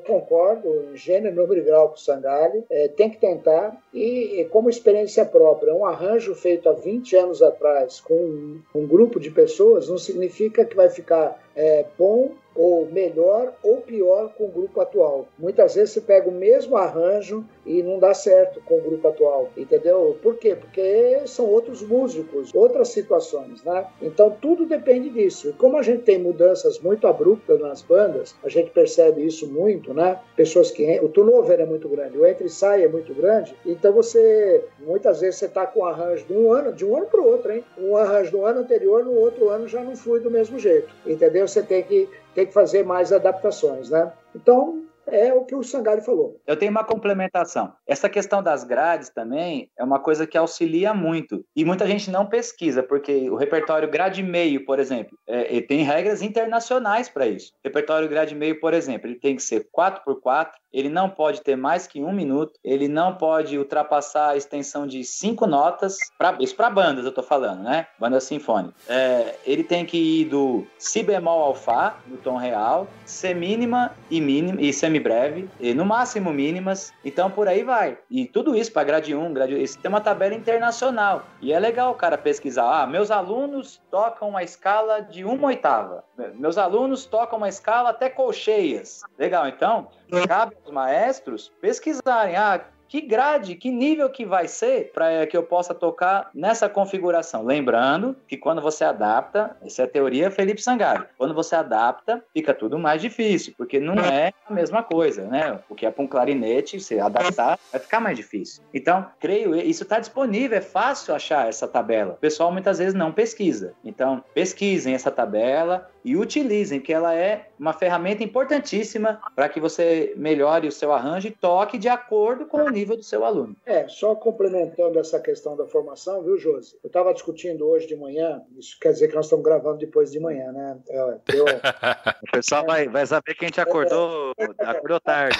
[0.00, 4.70] concordo em gênero, número e grau com o Sangali, é, tem que tentar, e, como
[4.70, 9.88] experiência própria, um arranjo feito há 20 anos atrás com um, um grupo de pessoas
[9.88, 15.26] não significa que vai ficar é, bom ou melhor ou pior com o grupo atual.
[15.38, 19.48] Muitas vezes você pega o mesmo arranjo e não dá certo com o grupo atual,
[19.56, 20.18] entendeu?
[20.22, 20.54] Por quê?
[20.54, 23.86] Porque são outros músicos, outras situações, né?
[24.02, 25.48] Então tudo depende disso.
[25.48, 29.94] E como a gente tem mudanças muito abruptas nas bandas, a gente percebe isso muito,
[29.94, 30.20] né?
[30.36, 33.90] Pessoas que o turnover é muito grande, o entre e sai é muito grande, então
[33.92, 37.22] você muitas vezes você está com um arranjo de um ano, de um ano para
[37.22, 37.64] o outro, hein?
[37.78, 41.48] Um arranjo do ano anterior, no outro ano já não flui do mesmo jeito, entendeu?
[41.48, 44.12] Você tem que tem que fazer mais adaptações, né?
[44.34, 46.40] Então, é o que o Sangari falou.
[46.46, 47.72] Eu tenho uma complementação.
[47.86, 51.44] Essa questão das grades também é uma coisa que auxilia muito.
[51.54, 56.22] E muita gente não pesquisa, porque o repertório grade meio, por exemplo, é, tem regras
[56.22, 57.52] internacionais para isso.
[57.64, 61.56] O repertório grade meio, por exemplo, ele tem que ser 4x4, ele não pode ter
[61.56, 66.54] mais que um minuto, ele não pode ultrapassar a extensão de cinco notas, pra, isso
[66.54, 67.86] para bandas eu estou falando, né?
[67.98, 68.74] Banda sinfônica.
[68.88, 74.20] É, ele tem que ir do si bemol ao fá, no tom real, semínima e
[74.20, 77.98] mínima, e semibreve, e no máximo mínimas, então por aí vai.
[78.10, 81.24] E tudo isso para grade 1, grade isso tem uma tabela internacional.
[81.40, 86.04] E é legal o cara pesquisar, ah, meus alunos tocam uma escala de uma oitava,
[86.34, 89.00] meus alunos tocam uma escala até colcheias.
[89.18, 89.88] Legal, então
[90.26, 92.60] cabe aos maestros pesquisarem, ah,
[92.90, 97.44] que grade, que nível que vai ser para que eu possa tocar nessa configuração.
[97.44, 102.52] Lembrando que quando você adapta, essa é a teoria Felipe Sangari, quando você adapta, fica
[102.52, 105.60] tudo mais difícil, porque não é a mesma coisa, né?
[105.68, 108.64] O que é para um clarinete, se adaptar, vai ficar mais difícil.
[108.74, 112.14] Então, creio, isso está disponível, é fácil achar essa tabela.
[112.14, 113.72] O pessoal muitas vezes não pesquisa.
[113.84, 120.14] Então, pesquisem essa tabela, e utilizem, que ela é uma ferramenta importantíssima para que você
[120.16, 123.56] melhore o seu arranjo e toque de acordo com o nível do seu aluno.
[123.64, 126.78] É, só complementando essa questão da formação, viu, Josi?
[126.82, 130.20] Eu estava discutindo hoje de manhã, isso quer dizer que nós estamos gravando depois de
[130.20, 130.78] manhã, né?
[130.88, 131.44] É, eu...
[132.28, 135.38] o pessoal vai, vai saber que a gente acordou, acordou tarde.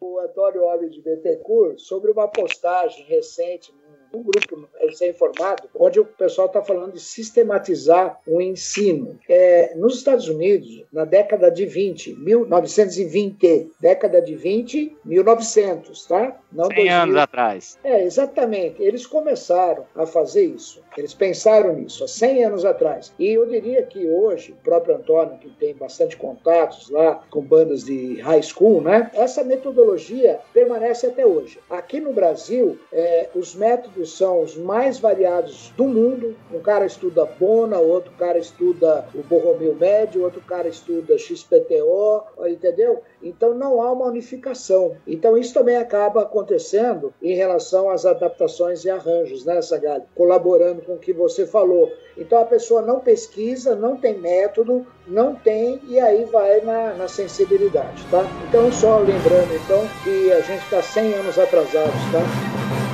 [0.00, 3.72] o Antônio Alves de Bettencourt sobre uma postagem recente
[4.12, 9.18] um grupo recém-formado, onde o pessoal está falando de sistematizar o ensino.
[9.28, 16.36] É, nos Estados Unidos, na década de 20, 1920, década de 20, 1900, tá?
[16.52, 16.92] Não 100 2000.
[16.94, 17.78] anos atrás.
[17.84, 18.82] É, exatamente.
[18.82, 20.82] Eles começaram a fazer isso.
[20.96, 23.12] Eles pensaram nisso há 100 anos atrás.
[23.18, 27.84] E eu diria que hoje, o próprio Antônio, que tem bastante contatos lá com bandas
[27.84, 29.10] de high school, né?
[29.14, 31.58] Essa metodologia permanece até hoje.
[31.68, 36.36] Aqui no Brasil, é, os métodos são os mais variados do mundo.
[36.52, 43.02] Um cara estuda Bona, outro cara estuda o Borromeu Médio, outro cara estuda XPTO, entendeu?
[43.22, 44.96] Então não há uma unificação.
[45.06, 50.04] Então isso também acaba acontecendo em relação às adaptações e arranjos, né, Sagali?
[50.14, 51.92] Colaborando com o que você falou.
[52.16, 57.08] Então a pessoa não pesquisa, não tem método, não tem, e aí vai na, na
[57.08, 58.24] sensibilidade, tá?
[58.48, 62.85] Então só lembrando então que a gente está 100 anos atrasados, tá?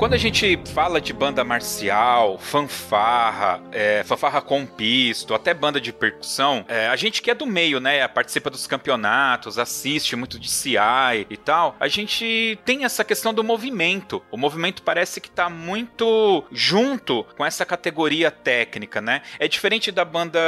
[0.00, 5.92] Quando a gente fala de banda marcial, fanfarra, é, fanfarra com pisto, até banda de
[5.92, 10.50] percussão, é, a gente que é do meio, né, participa dos campeonatos, assiste muito de
[10.50, 14.22] CI e tal, a gente tem essa questão do movimento.
[14.30, 19.20] O movimento parece que tá muito junto com essa categoria técnica, né?
[19.38, 20.40] É diferente da banda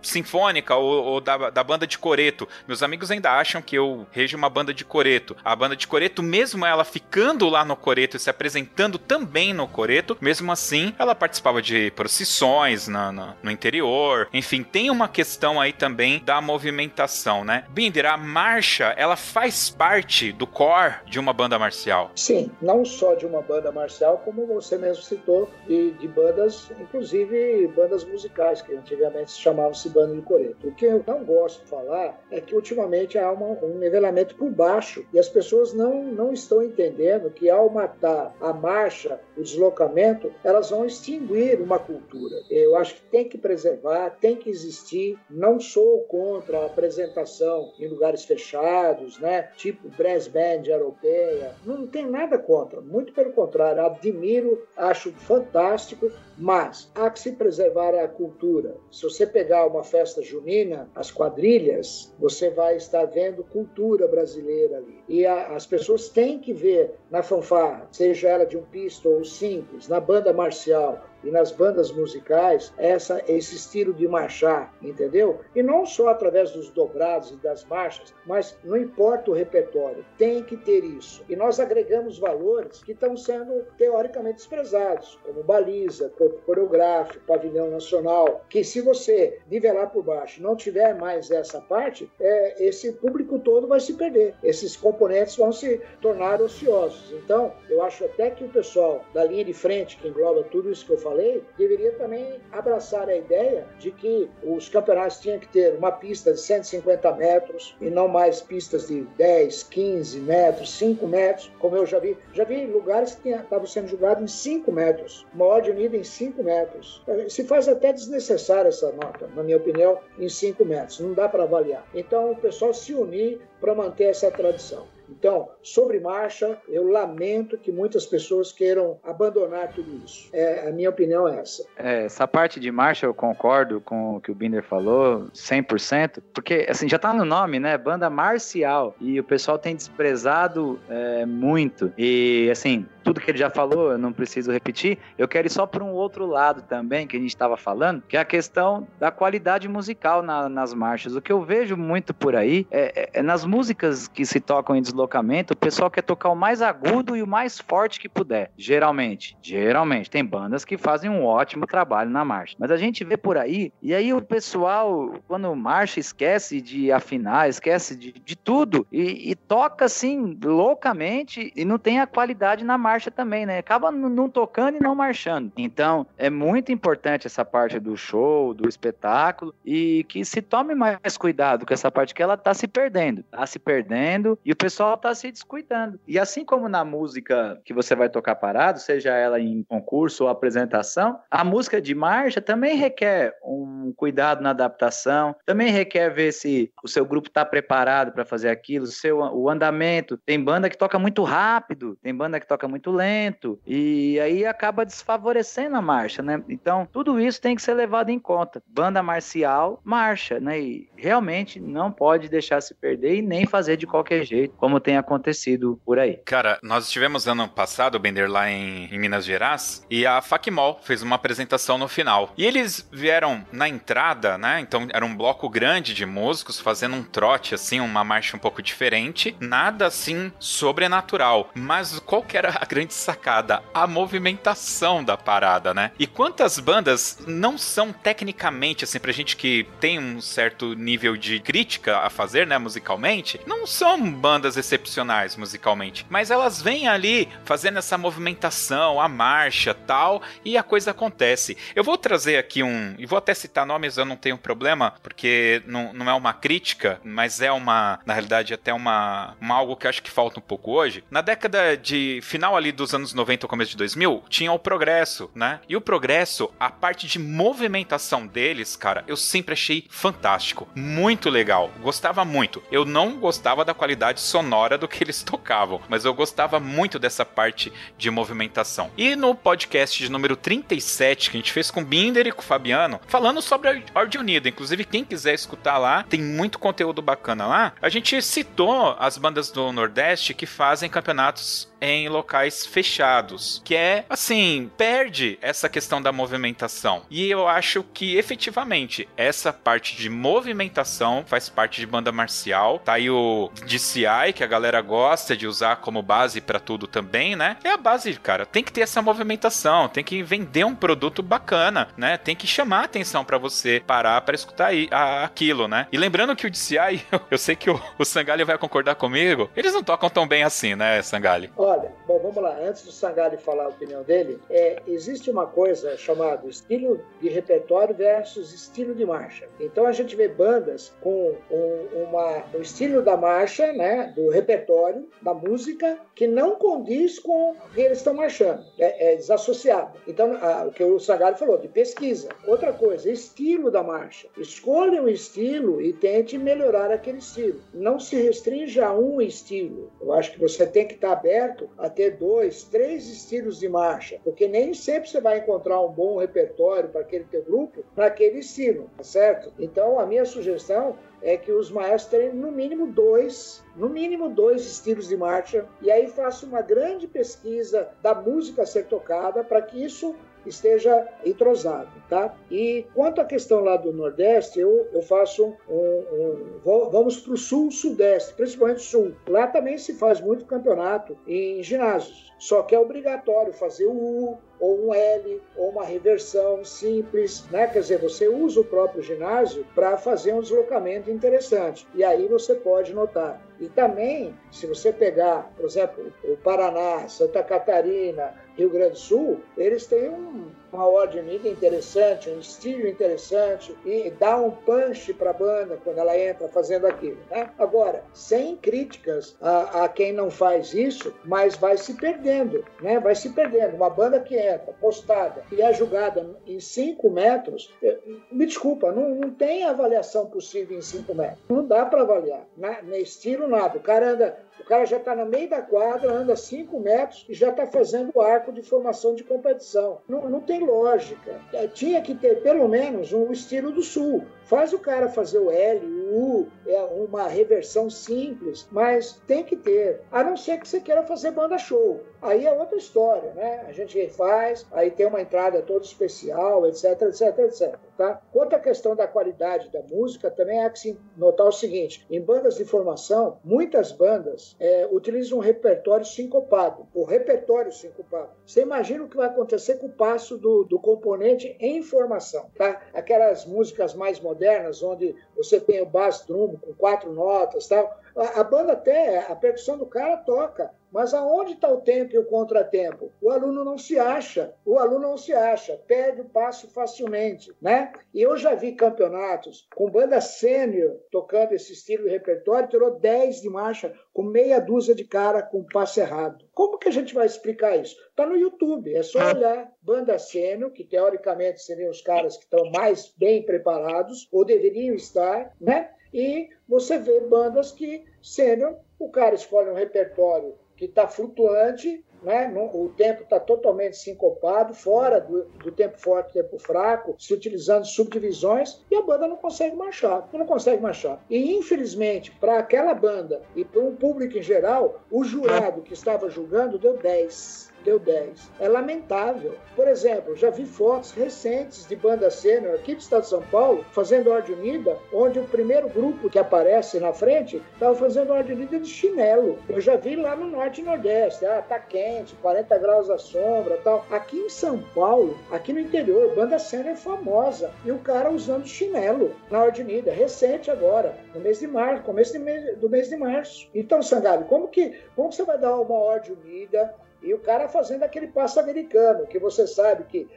[0.00, 2.48] sinfônica ou, ou da, da banda de coreto.
[2.66, 5.36] Meus amigos ainda acham que eu rejo uma banda de coreto.
[5.44, 8.53] A banda de coreto, mesmo ela ficando lá no coreto e se apresentando
[8.98, 14.28] também no coreto, mesmo assim, ela participava de procissões na, na, no interior.
[14.32, 17.64] Enfim, tem uma questão aí também da movimentação, né?
[17.70, 22.10] Binder, a marcha, ela faz parte do core de uma banda marcial.
[22.14, 27.68] Sim, não só de uma banda marcial, como você mesmo citou, de, de bandas, inclusive
[27.68, 30.68] bandas musicais, que antigamente se chamavam-se banda de coreto.
[30.68, 34.50] O que eu não gosto de falar é que ultimamente há uma, um nivelamento por
[34.50, 40.32] baixo e as pessoas não, não estão entendendo que ao matar a marcha, o deslocamento,
[40.42, 42.36] elas vão extinguir uma cultura.
[42.50, 45.18] Eu acho que tem que preservar, tem que existir.
[45.30, 49.50] Não sou contra a apresentação em lugares fechados, né?
[49.56, 51.54] tipo brass band europeia.
[51.64, 57.94] Não tem nada contra, muito pelo contrário, admiro, acho fantástico, mas há que se preservar
[57.94, 58.76] a cultura.
[58.90, 64.98] Se você pegar uma festa junina, as quadrilhas, você vai estar vendo cultura brasileira ali.
[65.08, 69.24] E a, as pessoas têm que ver na fanfarra, seja ela de um pisto ou
[69.24, 75.40] simples, na banda marcial, e nas bandas musicais essa, esse estilo de marchar, entendeu?
[75.54, 80.42] E não só através dos dobrados e das marchas, mas não importa o repertório, tem
[80.42, 81.24] que ter isso.
[81.28, 88.44] E nós agregamos valores que estão sendo teoricamente desprezados, como baliza, corpo coreográfico, pavilhão nacional,
[88.48, 93.66] que se você nivelar por baixo não tiver mais essa parte, é, esse público todo
[93.66, 94.34] vai se perder.
[94.42, 97.12] Esses componentes vão se tornar ociosos.
[97.12, 100.84] Então, eu acho até que o pessoal da linha de frente, que engloba tudo isso
[100.84, 105.46] que eu falei, falei, deveria também abraçar a ideia de que os campeonatos tinham que
[105.48, 111.06] ter uma pista de 150 metros e não mais pistas de 10, 15 metros, 5
[111.06, 112.18] metros, como eu já vi.
[112.32, 116.42] Já vi lugares que estavam sendo jogados em 5 metros, uma ordem unida em 5
[116.42, 117.02] metros.
[117.28, 120.98] Se faz até desnecessária essa nota, na minha opinião, em 5 metros.
[120.98, 121.86] Não dá para avaliar.
[121.94, 124.93] Então, o pessoal se unir para manter essa tradição.
[125.08, 130.28] Então, sobre marcha, eu lamento que muitas pessoas queiram abandonar tudo isso.
[130.32, 131.64] É, a minha opinião é essa.
[131.76, 136.66] É, essa parte de marcha eu concordo com o que o Binder falou, 100%, porque
[136.68, 137.76] assim, já tá no nome, né?
[137.76, 138.94] Banda marcial.
[139.00, 141.92] E o pessoal tem desprezado é, muito.
[141.96, 144.98] E assim, tudo que ele já falou, eu não preciso repetir.
[145.18, 148.16] Eu quero ir só para um outro lado também, que a gente estava falando, que
[148.16, 151.14] é a questão da qualidade musical na, nas marchas.
[151.14, 154.74] O que eu vejo muito por aí é, é, é nas músicas que se tocam
[154.74, 158.50] em deslocamento, o pessoal quer tocar o mais agudo e o mais forte que puder.
[158.56, 159.36] Geralmente.
[159.42, 160.08] Geralmente.
[160.08, 162.56] Tem bandas que fazem um ótimo trabalho na marcha.
[162.58, 167.48] Mas a gente vê por aí, e aí o pessoal, quando marcha, esquece de afinar,
[167.48, 172.78] esquece de, de tudo, e, e toca assim, loucamente, e não tem a qualidade na
[172.78, 173.58] marcha também, né?
[173.58, 175.52] Acaba não tocando e não marchando.
[175.56, 181.16] Então, é muito importante essa parte do show, do espetáculo, e que se tome mais
[181.16, 183.22] cuidado com essa parte que ela tá se perdendo.
[183.30, 185.98] Tá se perdendo e o pessoal tá se descuidando.
[186.06, 190.30] E assim como na música que você vai tocar parado, seja ela em concurso ou
[190.30, 196.72] apresentação, a música de marcha também requer um cuidado na adaptação, também requer ver se
[196.82, 200.16] o seu grupo está preparado para fazer aquilo, seu o andamento.
[200.16, 204.44] Tem banda que toca muito rápido, tem banda que toca muito muito lento e aí
[204.44, 206.42] acaba desfavorecendo a marcha, né?
[206.48, 208.62] Então, tudo isso tem que ser levado em conta.
[208.66, 210.60] Banda marcial, marcha, né?
[210.60, 214.96] E realmente não pode deixar se perder e nem fazer de qualquer jeito, como tem
[214.96, 216.18] acontecido por aí.
[216.24, 221.02] Cara, nós estivemos ano passado, Bender, lá em, em Minas Gerais, e a Facmol fez
[221.02, 222.32] uma apresentação no final.
[222.36, 224.60] E eles vieram na entrada, né?
[224.60, 228.62] Então era um bloco grande de músicos fazendo um trote, assim, uma marcha um pouco
[228.62, 229.36] diferente.
[229.40, 231.50] Nada assim sobrenatural.
[231.54, 235.92] Mas qual que era a grande sacada, a movimentação da parada, né?
[235.98, 241.40] E quantas bandas não são tecnicamente, assim, pra gente que tem um certo nível de
[241.40, 247.78] crítica a fazer, né, musicalmente, não são bandas excepcionais musicalmente, mas elas vêm ali fazendo
[247.78, 251.56] essa movimentação, a marcha tal, e a coisa acontece.
[251.74, 255.62] Eu vou trazer aqui um, e vou até citar nomes, eu não tenho problema, porque
[255.66, 259.86] não, não é uma crítica, mas é uma, na realidade, até uma, uma algo que
[259.86, 261.04] acho que falta um pouco hoje.
[261.10, 265.30] Na década de final ali dos anos 90 ou começo de 2000, tinha o Progresso,
[265.34, 265.60] né?
[265.68, 270.68] E o Progresso, a parte de movimentação deles, cara, eu sempre achei fantástico.
[270.74, 271.70] Muito legal.
[271.80, 272.62] Gostava muito.
[272.70, 275.80] Eu não gostava da qualidade sonora sonora do que eles tocavam.
[275.88, 278.90] Mas eu gostava muito dessa parte de movimentação.
[278.96, 282.40] E no podcast de número 37, que a gente fez com o Binder e com
[282.40, 284.48] o Fabiano, falando sobre a Ordem Unida.
[284.48, 287.72] Inclusive, quem quiser escutar lá, tem muito conteúdo bacana lá.
[287.82, 294.04] A gente citou as bandas do Nordeste que fazem campeonatos em locais fechados, que é
[294.08, 297.02] assim, perde essa questão da movimentação.
[297.10, 302.78] E eu acho que efetivamente essa parte de movimentação faz parte de banda marcial.
[302.78, 307.36] Tá aí o DCI que a galera gosta de usar como base para tudo também,
[307.36, 307.56] né?
[307.64, 308.46] É a base, cara.
[308.46, 312.16] Tem que ter essa movimentação, tem que vender um produto bacana, né?
[312.16, 315.86] Tem que chamar atenção para você parar para escutar aí, a, aquilo, né?
[315.92, 319.72] E lembrando que o DCI, eu, sei que o, o Sangali vai concordar comigo, eles
[319.72, 321.50] não tocam tão bem assim, né, Sangali?
[321.56, 321.73] Olha,
[322.06, 322.58] bom, vamos lá.
[322.60, 327.94] Antes do Sangali falar a opinião dele, é, existe uma coisa chamada estilo de repertório
[327.94, 329.48] versus estilo de marcha.
[329.60, 335.08] Então a gente vê bandas com um, uma, um estilo da marcha, né, do repertório,
[335.22, 338.64] da música, que não condiz com o que eles estão marchando.
[338.78, 339.98] É, é desassociado.
[340.06, 342.28] Então, a, o que o Sangali falou, de pesquisa.
[342.46, 344.28] Outra coisa, estilo da marcha.
[344.36, 347.60] Escolha um estilo e tente melhorar aquele estilo.
[347.72, 349.90] Não se restrinja a um estilo.
[350.00, 354.18] Eu acho que você tem que estar aberto a ter dois, três estilos de marcha,
[354.24, 358.38] porque nem sempre você vai encontrar um bom repertório para aquele teu grupo, para aquele
[358.38, 359.52] estilo, tá certo?
[359.58, 364.66] Então, a minha sugestão é que os maestros tenham no mínimo dois, no mínimo dois
[364.66, 369.62] estilos de marcha, e aí faça uma grande pesquisa da música a ser tocada para
[369.62, 370.14] que isso
[370.46, 372.34] esteja entrosado, tá?
[372.50, 377.36] E quanto à questão lá do Nordeste, eu, eu faço um, um vamos para o
[377.36, 379.12] Sul, Sudeste, principalmente Sul.
[379.28, 384.38] Lá também se faz muito campeonato em ginásios, só que é obrigatório fazer o U,
[384.64, 387.66] ou um L, ou uma reversão simples, né?
[387.66, 391.86] Quer dizer, você usa o próprio ginásio para fazer um deslocamento interessante.
[391.94, 393.42] E aí você pode notar.
[393.60, 399.40] E também, se você pegar, por exemplo, o Paraná, Santa Catarina, Rio Grande do Sul,
[399.56, 405.30] eles têm um, uma ordem unida interessante, um estilo interessante e dá um punch para
[405.30, 407.18] a banda quando ela entra fazendo aquilo.
[407.30, 407.48] Né?
[407.58, 412.98] Agora, sem críticas a, a, quem não faz isso, mas vai se perdendo, né?
[412.98, 413.76] vai se perdendo.
[413.76, 417.98] Uma banda que entra postada e é julgada em 5 metros, eh,
[418.30, 421.38] me desculpa, não, não tem avaliação possível em 5 metros.
[421.48, 422.46] Não dá para avaliar.
[422.56, 422.80] Né?
[422.82, 423.78] No estilo, nada.
[423.78, 427.34] O cara anda o cara já está no meio da quadra, anda 5 metros e
[427.34, 430.00] já está fazendo o arco de formação de competição.
[430.08, 431.40] Não, não tem lógica.
[431.52, 434.24] É, tinha que ter pelo menos um estilo do Sul.
[434.44, 439.56] Faz o cara fazer o L, o U, é uma reversão simples, mas tem que
[439.56, 440.02] ter.
[440.12, 442.00] A não ser que você queira fazer banda show.
[442.20, 443.64] Aí é outra história, né?
[443.66, 447.78] A gente faz, aí tem uma entrada toda especial, etc, etc, etc.
[447.96, 448.20] Tá?
[448.32, 452.20] Quanto à questão da qualidade da música, também há que se notar o seguinte: em
[452.20, 458.30] bandas de formação, muitas bandas é, utilizam um repertório sincopado, o repertório sincopado.
[458.46, 462.82] Você imagina o que vai acontecer com o passo do, do componente em formação, tá?
[462.92, 467.98] Aquelas músicas mais modernas, onde você tem o bass drum com quatro notas, tal.
[468.16, 472.18] A, a banda até, a percussão do cara toca, mas aonde está o tempo e
[472.18, 473.10] o contratempo?
[473.20, 477.90] O aluno não se acha, o aluno não se acha, perde o passo facilmente, né?
[478.14, 483.40] E eu já vi campeonatos com banda sênior tocando esse estilo de repertório, tirou 10
[483.40, 486.44] de marcha com meia dúzia de cara com passo errado.
[486.54, 487.96] Como que a gente vai explicar isso?
[488.10, 492.70] Está no YouTube, é só olhar banda sênior, que teoricamente seriam os caras que estão
[492.70, 495.90] mais bem preparados, ou deveriam estar, né?
[496.12, 502.50] E você vê bandas que sênior, o cara escolhe um repertório que está flutuante, né?
[502.72, 507.84] o tempo está totalmente sincopado, fora do, do, tempo forte e tempo fraco, se utilizando
[507.84, 511.22] subdivisões, e a banda não consegue marchar, não consegue marchar.
[511.28, 516.30] E infelizmente, para aquela banda e para um público em geral, o jurado que estava
[516.30, 518.50] julgando deu 10 deu 10.
[518.58, 519.54] É lamentável.
[519.76, 523.84] Por exemplo, já vi fotos recentes de banda sênior aqui do estado de São Paulo
[523.92, 528.78] fazendo ordem unida, onde o primeiro grupo que aparece na frente estava fazendo ordem unida
[528.78, 529.58] de chinelo.
[529.68, 531.44] Eu já vi lá no norte e nordeste.
[531.44, 534.04] Ah, tá quente, 40 graus à sombra tal.
[534.10, 537.70] Aqui em São Paulo, aqui no interior, banda sênior famosa.
[537.84, 542.38] E o cara usando chinelo na ordem unida, recente agora, no mês de março, começo
[542.38, 543.68] mês, do mês de março.
[543.74, 546.94] Então, Sangalho, como que, como que você vai dar uma ordem unida
[547.24, 550.28] e o cara fazendo aquele passo americano, que você sabe que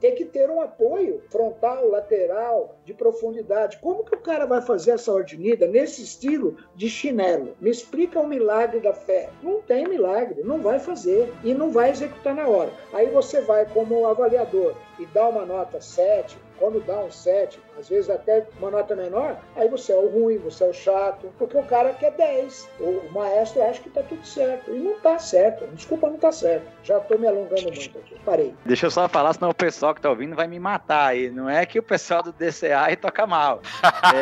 [0.00, 3.78] tem que ter um apoio frontal, lateral, de profundidade.
[3.78, 7.54] Como que o cara vai fazer essa ordinida nesse estilo de chinelo?
[7.60, 9.30] Me explica o milagre da fé.
[9.42, 12.72] Não tem milagre, não vai fazer e não vai executar na hora.
[12.92, 17.88] Aí você vai como avaliador e dá uma nota 7, quando dá um 7, às
[17.88, 21.56] vezes até uma nota menor, aí você é o ruim, você é o chato, porque
[21.56, 22.68] o cara quer 10.
[22.80, 24.70] O maestro acha que tá tudo certo.
[24.74, 25.66] E não tá certo.
[25.68, 26.66] Desculpa, não tá certo.
[26.82, 28.16] Já tô me alongando muito aqui.
[28.24, 28.54] Parei.
[28.64, 31.30] Deixa eu só falar, senão o pessoal que tá ouvindo vai me matar aí.
[31.30, 33.60] Não é que o pessoal do DCA toca mal.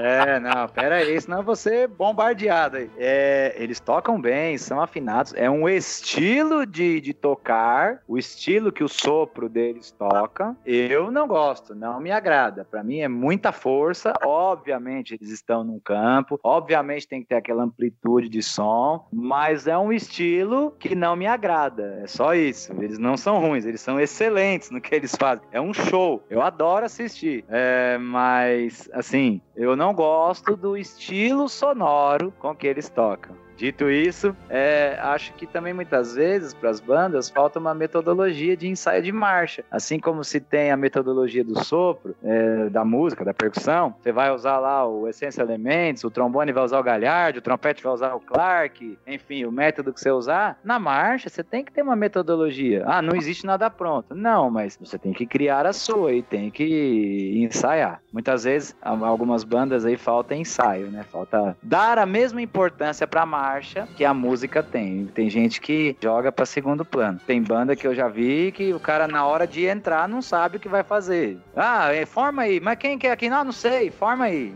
[0.00, 2.90] É, é não, pera aí, senão você bombardeado aí.
[2.98, 5.32] É, eles tocam bem, são afinados.
[5.36, 10.56] É um estilo de, de tocar, o estilo que o sopro deles toca.
[10.64, 12.64] Eu não gosto, não me agrada.
[12.64, 14.12] Para mim é muita força.
[14.24, 19.76] Obviamente eles estão num campo, obviamente tem que ter aquela amplitude de som, mas é
[19.76, 22.00] um estilo que não me agrada.
[22.02, 22.72] É só isso.
[22.80, 25.46] Eles não são ruins, eles são excelentes no que eles fazem.
[25.52, 26.22] É um show.
[26.28, 27.44] Eu adoro assistir.
[27.48, 33.45] É, mas, assim, eu não gosto do estilo sonoro com que eles tocam.
[33.56, 38.68] Dito isso, é, acho que também muitas vezes para as bandas falta uma metodologia de
[38.68, 39.64] ensaio de marcha.
[39.70, 44.30] Assim como se tem a metodologia do sopro, é, da música, da percussão, você vai
[44.30, 48.14] usar lá o Essential Elements, o trombone vai usar o Galhard, o trompete vai usar
[48.14, 50.58] o Clark, enfim, o método que você usar.
[50.62, 52.84] Na marcha, você tem que ter uma metodologia.
[52.86, 54.14] Ah, não existe nada pronto.
[54.14, 58.02] Não, mas você tem que criar a sua e tem que ensaiar.
[58.12, 61.02] Muitas vezes, algumas bandas aí falta ensaio, né?
[61.04, 65.06] Falta dar a mesma importância para a marcha marcha que a música tem.
[65.06, 67.20] Tem gente que joga para segundo plano.
[67.26, 70.56] Tem banda que eu já vi que o cara na hora de entrar não sabe
[70.56, 71.38] o que vai fazer.
[71.54, 72.58] Ah, é, forma aí.
[72.58, 73.30] Mas quem quer aqui?
[73.30, 73.90] Não, não sei.
[73.90, 74.52] Forma aí.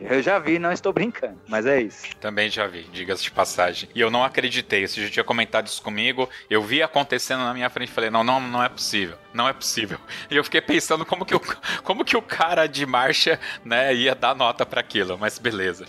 [0.00, 2.04] Eu já vi, não estou brincando, mas é isso.
[2.20, 3.88] Também já vi, diga-se de passagem.
[3.94, 7.70] E eu não acreditei, você já tinha comentado isso comigo, eu vi acontecendo na minha
[7.70, 9.98] frente e falei, não, não, não é possível, não é possível.
[10.30, 11.40] E eu fiquei pensando como que o,
[11.84, 15.86] como que o cara de marcha, né, ia dar nota para aquilo, mas beleza.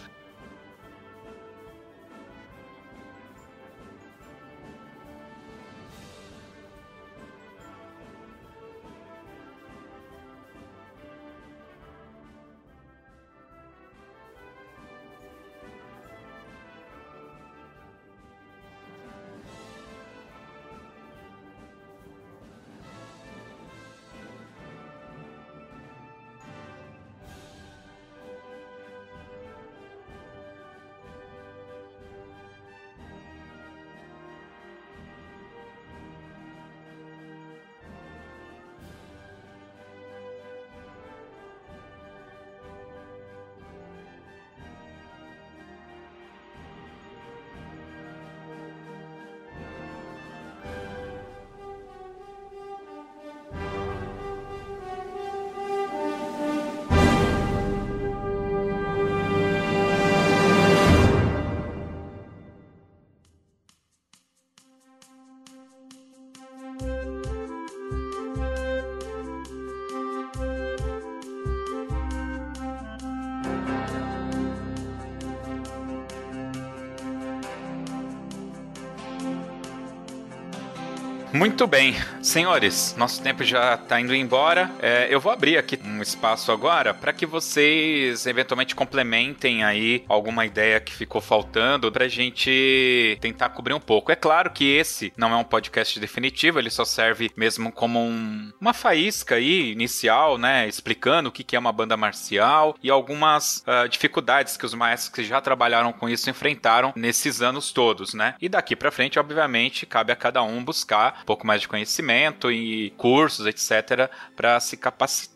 [81.36, 84.72] Muito bem, senhores, nosso tempo já está indo embora.
[84.82, 90.46] É, eu vou abrir aqui um espaço agora para que vocês eventualmente complementem aí alguma
[90.46, 94.12] ideia que ficou faltando para a gente tentar cobrir um pouco.
[94.12, 98.52] É claro que esse não é um podcast definitivo, ele só serve mesmo como um,
[98.60, 103.88] uma faísca aí inicial, né, explicando o que é uma banda marcial e algumas uh,
[103.88, 108.36] dificuldades que os maestros que já trabalharam com isso enfrentaram nesses anos todos, né?
[108.42, 112.15] E daqui para frente, obviamente, cabe a cada um buscar pouco mais de conhecimento
[112.52, 115.35] e cursos, etc., para se capacitar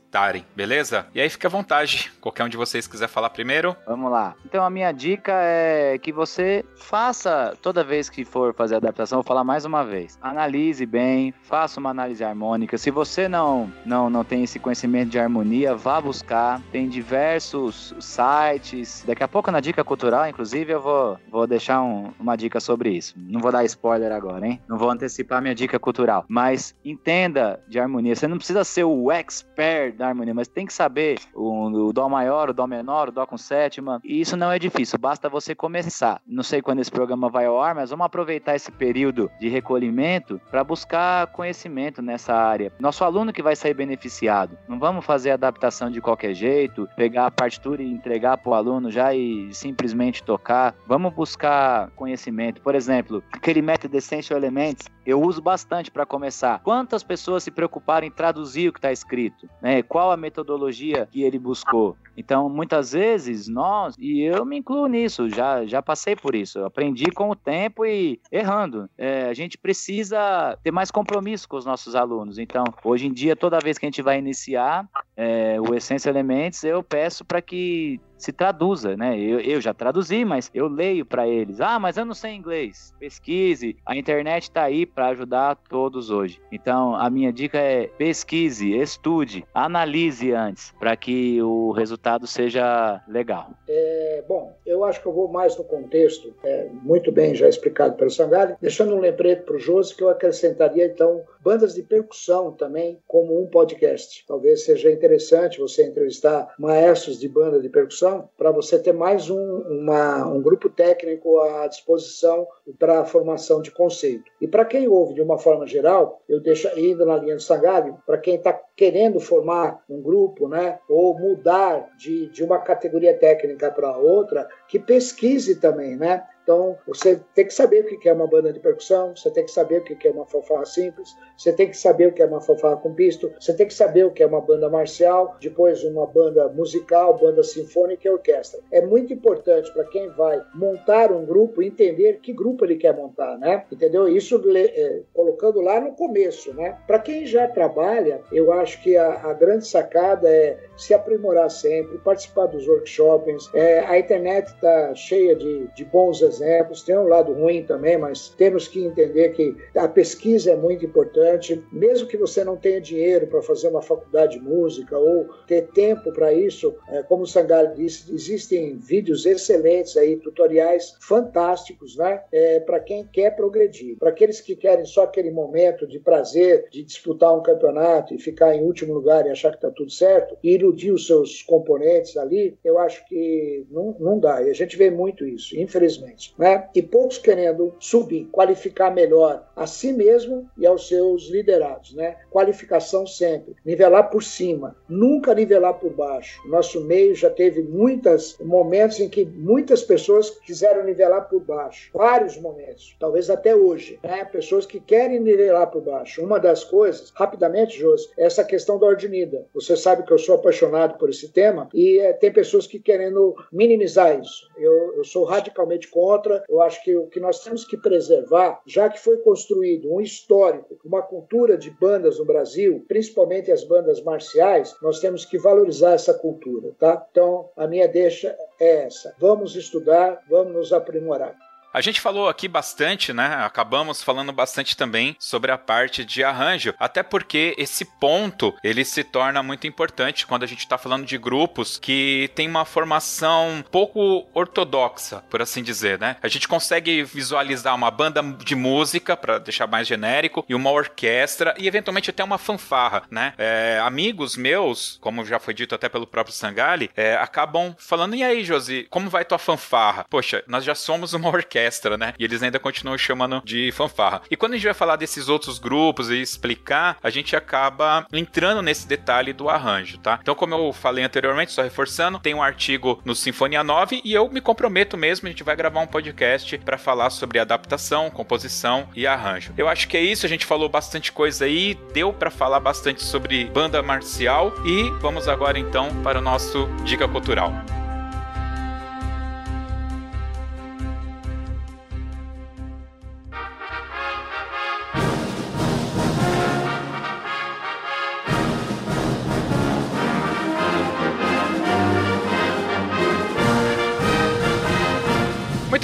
[0.55, 1.07] beleza?
[1.13, 3.75] E aí fica à vontade, qualquer um de vocês quiser falar primeiro.
[3.85, 4.35] Vamos lá.
[4.45, 9.23] Então a minha dica é que você faça, toda vez que for fazer adaptação, vou
[9.23, 12.77] falar mais uma vez, analise bem, faça uma análise harmônica.
[12.77, 16.61] Se você não, não, não tem esse conhecimento de harmonia, vá buscar.
[16.71, 19.03] Tem diversos sites.
[19.05, 22.91] Daqui a pouco na dica cultural, inclusive, eu vou, vou deixar um, uma dica sobre
[22.91, 23.13] isso.
[23.17, 24.61] Não vou dar spoiler agora, hein?
[24.67, 26.25] Não vou antecipar minha dica cultural.
[26.27, 28.15] Mas entenda de harmonia.
[28.15, 32.07] Você não precisa ser o expert da harmonia, mas tem que saber o, o, Dó
[32.09, 33.99] maior, o Dó menor, o Dó com sétima.
[34.03, 36.21] E isso não é difícil, basta você começar.
[36.25, 40.41] Não sei quando esse programa vai ao ar, mas vamos aproveitar esse período de recolhimento
[40.49, 42.71] para buscar conhecimento nessa área.
[42.79, 44.57] Nosso aluno que vai sair beneficiado.
[44.67, 48.89] Não vamos fazer adaptação de qualquer jeito, pegar a partitura e entregar para o aluno
[48.89, 50.73] já e simplesmente tocar.
[50.87, 52.61] Vamos buscar conhecimento.
[52.61, 56.59] Por exemplo, aquele método Essential Elements eu uso bastante para começar.
[56.59, 59.49] Quantas pessoas se preocuparam em traduzir o que está escrito?
[59.61, 59.81] Né?
[59.81, 61.97] Qual a metodologia que ele buscou?
[62.15, 66.65] Então, muitas vezes, nós, e eu me incluo nisso, já, já passei por isso, eu
[66.65, 68.89] aprendi com o tempo e errando.
[68.97, 72.37] É, a gente precisa ter mais compromisso com os nossos alunos.
[72.37, 74.85] Então, hoje em dia, toda vez que a gente vai iniciar
[75.15, 79.17] é, o Essência Elementos, eu peço para que se traduza, né?
[79.17, 81.61] Eu, eu já traduzi, mas eu leio para eles.
[81.61, 82.93] Ah, mas eu não sei inglês.
[82.99, 83.77] Pesquise.
[83.85, 86.41] A internet está aí para ajudar todos hoje.
[86.51, 93.51] Então, a minha dica é pesquise, estude, analise antes, para que o resultado seja legal.
[93.67, 97.95] É, bom, eu acho que eu vou mais no contexto, é, muito bem já explicado
[97.95, 102.51] pelo Sangali, deixando um lembrete para o Josi que eu acrescentaria, então, bandas de percussão
[102.51, 104.25] também como um podcast.
[104.27, 109.57] Talvez seja interessante você entrevistar maestros de banda de percussão para você ter mais um,
[109.61, 112.47] uma, um grupo técnico à disposição
[112.77, 114.23] para a formação de conceito.
[114.41, 117.97] E para quem ouve de uma forma geral, eu deixo indo na linha do Sangalho,
[118.05, 123.71] para quem está querendo formar um grupo, né, ou mudar de, de uma categoria técnica
[123.71, 126.23] para outra, que pesquise também, né?
[126.49, 129.51] Então, você tem que saber o que é uma banda de percussão, você tem que
[129.51, 132.41] saber o que é uma fanfarra simples, você tem que saber o que é uma
[132.41, 136.07] fanfarra com pisto, você tem que saber o que é uma banda marcial, depois uma
[136.07, 138.61] banda musical, banda sinfônica e orquestra.
[138.71, 143.37] É muito importante para quem vai montar um grupo entender que grupo ele quer montar,
[143.37, 143.63] né?
[143.71, 144.07] Entendeu?
[144.07, 146.79] Isso é, colocando lá no começo, né?
[146.87, 151.99] Para quem já trabalha, eu acho que a, a, grande sacada é se aprimorar sempre,
[151.99, 153.51] participar dos workshops.
[153.53, 157.97] É, a internet está cheia de, de bons exemplos exemplos, tem um lado ruim também,
[157.97, 162.81] mas temos que entender que a pesquisa é muito importante, mesmo que você não tenha
[162.81, 167.27] dinheiro para fazer uma faculdade de música ou ter tempo para isso, é, como o
[167.27, 173.97] Sangalho disse, existem vídeos excelentes aí, tutoriais fantásticos, né, é, para quem quer progredir.
[173.97, 178.55] Para aqueles que querem só aquele momento de prazer, de disputar um campeonato e ficar
[178.55, 182.57] em último lugar e achar que está tudo certo, e iludir os seus componentes ali,
[182.63, 184.41] eu acho que não, não dá.
[184.43, 186.67] E a gente vê muito isso, infelizmente né?
[186.73, 191.93] e poucos querendo subir, qualificar melhor a si mesmo e aos seus liderados.
[191.93, 192.17] Né?
[192.31, 196.41] Qualificação sempre, nivelar por cima, nunca nivelar por baixo.
[196.47, 202.37] Nosso meio já teve muitos momentos em que muitas pessoas quiseram nivelar por baixo, vários
[202.37, 204.25] momentos, talvez até hoje, né?
[204.25, 206.23] pessoas que querem nivelar por baixo.
[206.23, 209.45] Uma das coisas, rapidamente, Josi, é essa questão da ordinida.
[209.53, 213.35] Você sabe que eu sou apaixonado por esse tema e é, tem pessoas que querendo
[213.51, 214.49] minimizar isso.
[214.57, 216.43] Eu, eu sou radicalmente contra outra.
[216.49, 220.77] Eu acho que o que nós temos que preservar, já que foi construído um histórico,
[220.83, 226.13] uma cultura de bandas no Brasil, principalmente as bandas marciais, nós temos que valorizar essa
[226.13, 227.05] cultura, tá?
[227.11, 229.15] Então, a minha deixa é essa.
[229.19, 231.48] Vamos estudar, vamos nos aprimorar.
[231.71, 233.27] A gente falou aqui bastante, né?
[233.45, 239.03] Acabamos falando bastante também sobre a parte de arranjo, até porque esse ponto ele se
[239.03, 244.27] torna muito importante quando a gente está falando de grupos que tem uma formação pouco
[244.33, 246.15] ortodoxa, por assim dizer, né?
[246.23, 251.53] A gente consegue visualizar uma banda de música para deixar mais genérico e uma orquestra
[251.55, 253.33] e eventualmente até uma fanfarra, né?
[253.37, 258.23] É, amigos meus, como já foi dito até pelo próprio Sangali, é, acabam falando e
[258.23, 260.05] aí, Josi, como vai tua fanfarra?
[260.09, 262.13] Poxa, nós já somos uma orquestra orquestra, né?
[262.17, 264.21] E eles ainda continuam chamando de fanfarra.
[264.31, 268.61] E quando a gente vai falar desses outros grupos e explicar, a gente acaba entrando
[268.61, 270.19] nesse detalhe do arranjo, tá?
[270.21, 274.29] Então, como eu falei anteriormente, só reforçando, tem um artigo no Sinfonia 9 e eu
[274.29, 279.05] me comprometo mesmo, a gente vai gravar um podcast para falar sobre adaptação, composição e
[279.05, 279.53] arranjo.
[279.57, 283.03] Eu acho que é isso, a gente falou bastante coisa aí, deu para falar bastante
[283.03, 287.53] sobre banda marcial e vamos agora então para o nosso dica cultural.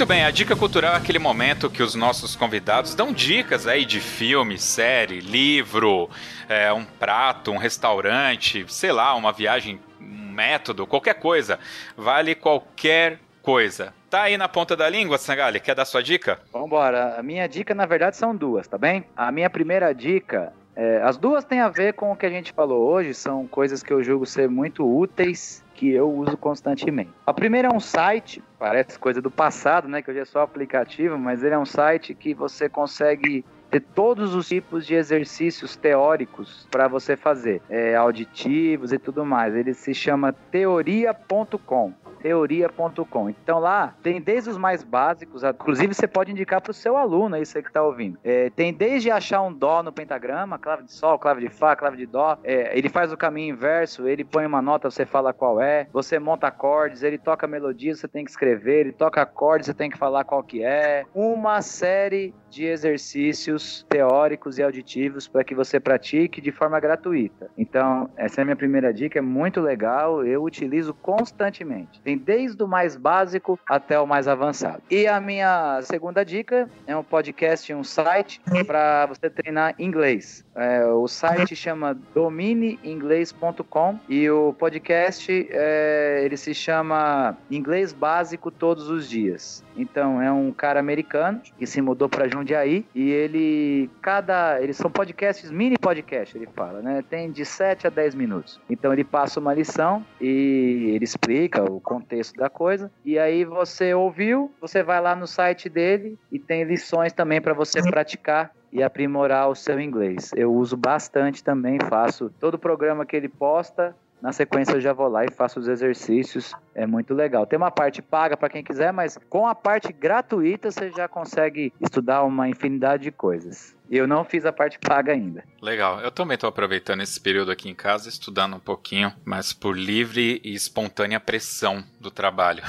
[0.06, 3.84] Muito bem, a dica cultural é aquele momento que os nossos convidados dão dicas aí
[3.84, 6.08] de filme, série, livro,
[6.48, 11.58] é, um prato, um restaurante, sei lá, uma viagem, um método, qualquer coisa.
[11.96, 13.92] Vale qualquer coisa.
[14.08, 15.58] Tá aí na ponta da língua, Sangali?
[15.58, 16.38] Quer dar sua dica?
[16.52, 17.16] Vambora.
[17.18, 19.04] A minha dica, na verdade, são duas, tá bem?
[19.16, 22.52] A minha primeira dica é, as duas têm a ver com o que a gente
[22.52, 27.10] falou hoje, são coisas que eu julgo ser muito úteis que eu uso constantemente.
[27.26, 30.00] A primeira é um site, parece coisa do passado, né?
[30.00, 34.34] Que hoje é só aplicativo, mas ele é um site que você consegue ter todos
[34.34, 39.54] os tipos de exercícios teóricos para você fazer, é, auditivos e tudo mais.
[39.54, 41.92] Ele se chama teoria.com
[42.26, 43.30] teoria.com.
[43.30, 47.36] Então lá tem desde os mais básicos, inclusive você pode indicar para o seu aluno,
[47.36, 48.18] aí você que está ouvindo.
[48.24, 51.96] É, tem desde achar um dó no pentagrama, clave de sol, clave de fá, clave
[51.96, 52.36] de dó.
[52.42, 55.86] É, ele faz o caminho inverso, ele põe uma nota, você fala qual é.
[55.92, 58.80] Você monta acordes, ele toca melodia, você tem que escrever.
[58.80, 61.04] Ele toca acordes, você tem que falar qual que é.
[61.14, 67.50] Uma série de exercícios teóricos e auditivos para que você pratique de forma gratuita.
[67.56, 72.00] Então, essa é a minha primeira dica, é muito legal, eu utilizo constantemente.
[72.00, 74.82] Tem desde o mais básico até o mais avançado.
[74.90, 80.44] E a minha segunda dica é um podcast, um site para você treinar inglês.
[80.54, 88.88] É, o site chama domineinglês.com e o podcast é, ele se chama Inglês Básico Todos
[88.88, 89.62] os Dias.
[89.76, 94.90] Então é um cara americano que se mudou para Jundiaí e ele cada eles são
[94.90, 97.04] podcasts mini podcast ele fala, né?
[97.08, 98.58] Tem de 7 a 10 minutos.
[98.68, 102.05] Então ele passa uma lição e ele explica o contexto
[102.36, 107.12] da coisa e aí você ouviu, você vai lá no site dele e tem lições
[107.12, 110.30] também para você praticar e aprimorar o seu inglês.
[110.36, 114.92] Eu uso bastante também, faço todo o programa que ele posta, na sequência eu já
[114.92, 116.54] vou lá e faço os exercícios.
[116.74, 117.46] É muito legal.
[117.46, 121.72] Tem uma parte paga para quem quiser, mas com a parte gratuita você já consegue
[121.80, 123.75] estudar uma infinidade de coisas.
[123.90, 125.44] Eu não fiz a parte paga ainda.
[125.60, 126.00] Legal.
[126.00, 130.40] Eu também estou aproveitando esse período aqui em casa, estudando um pouquinho, mas por livre
[130.44, 132.62] e espontânea pressão do trabalho.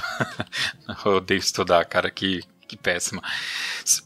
[1.05, 3.22] eu odeio estudar, cara, que que péssima.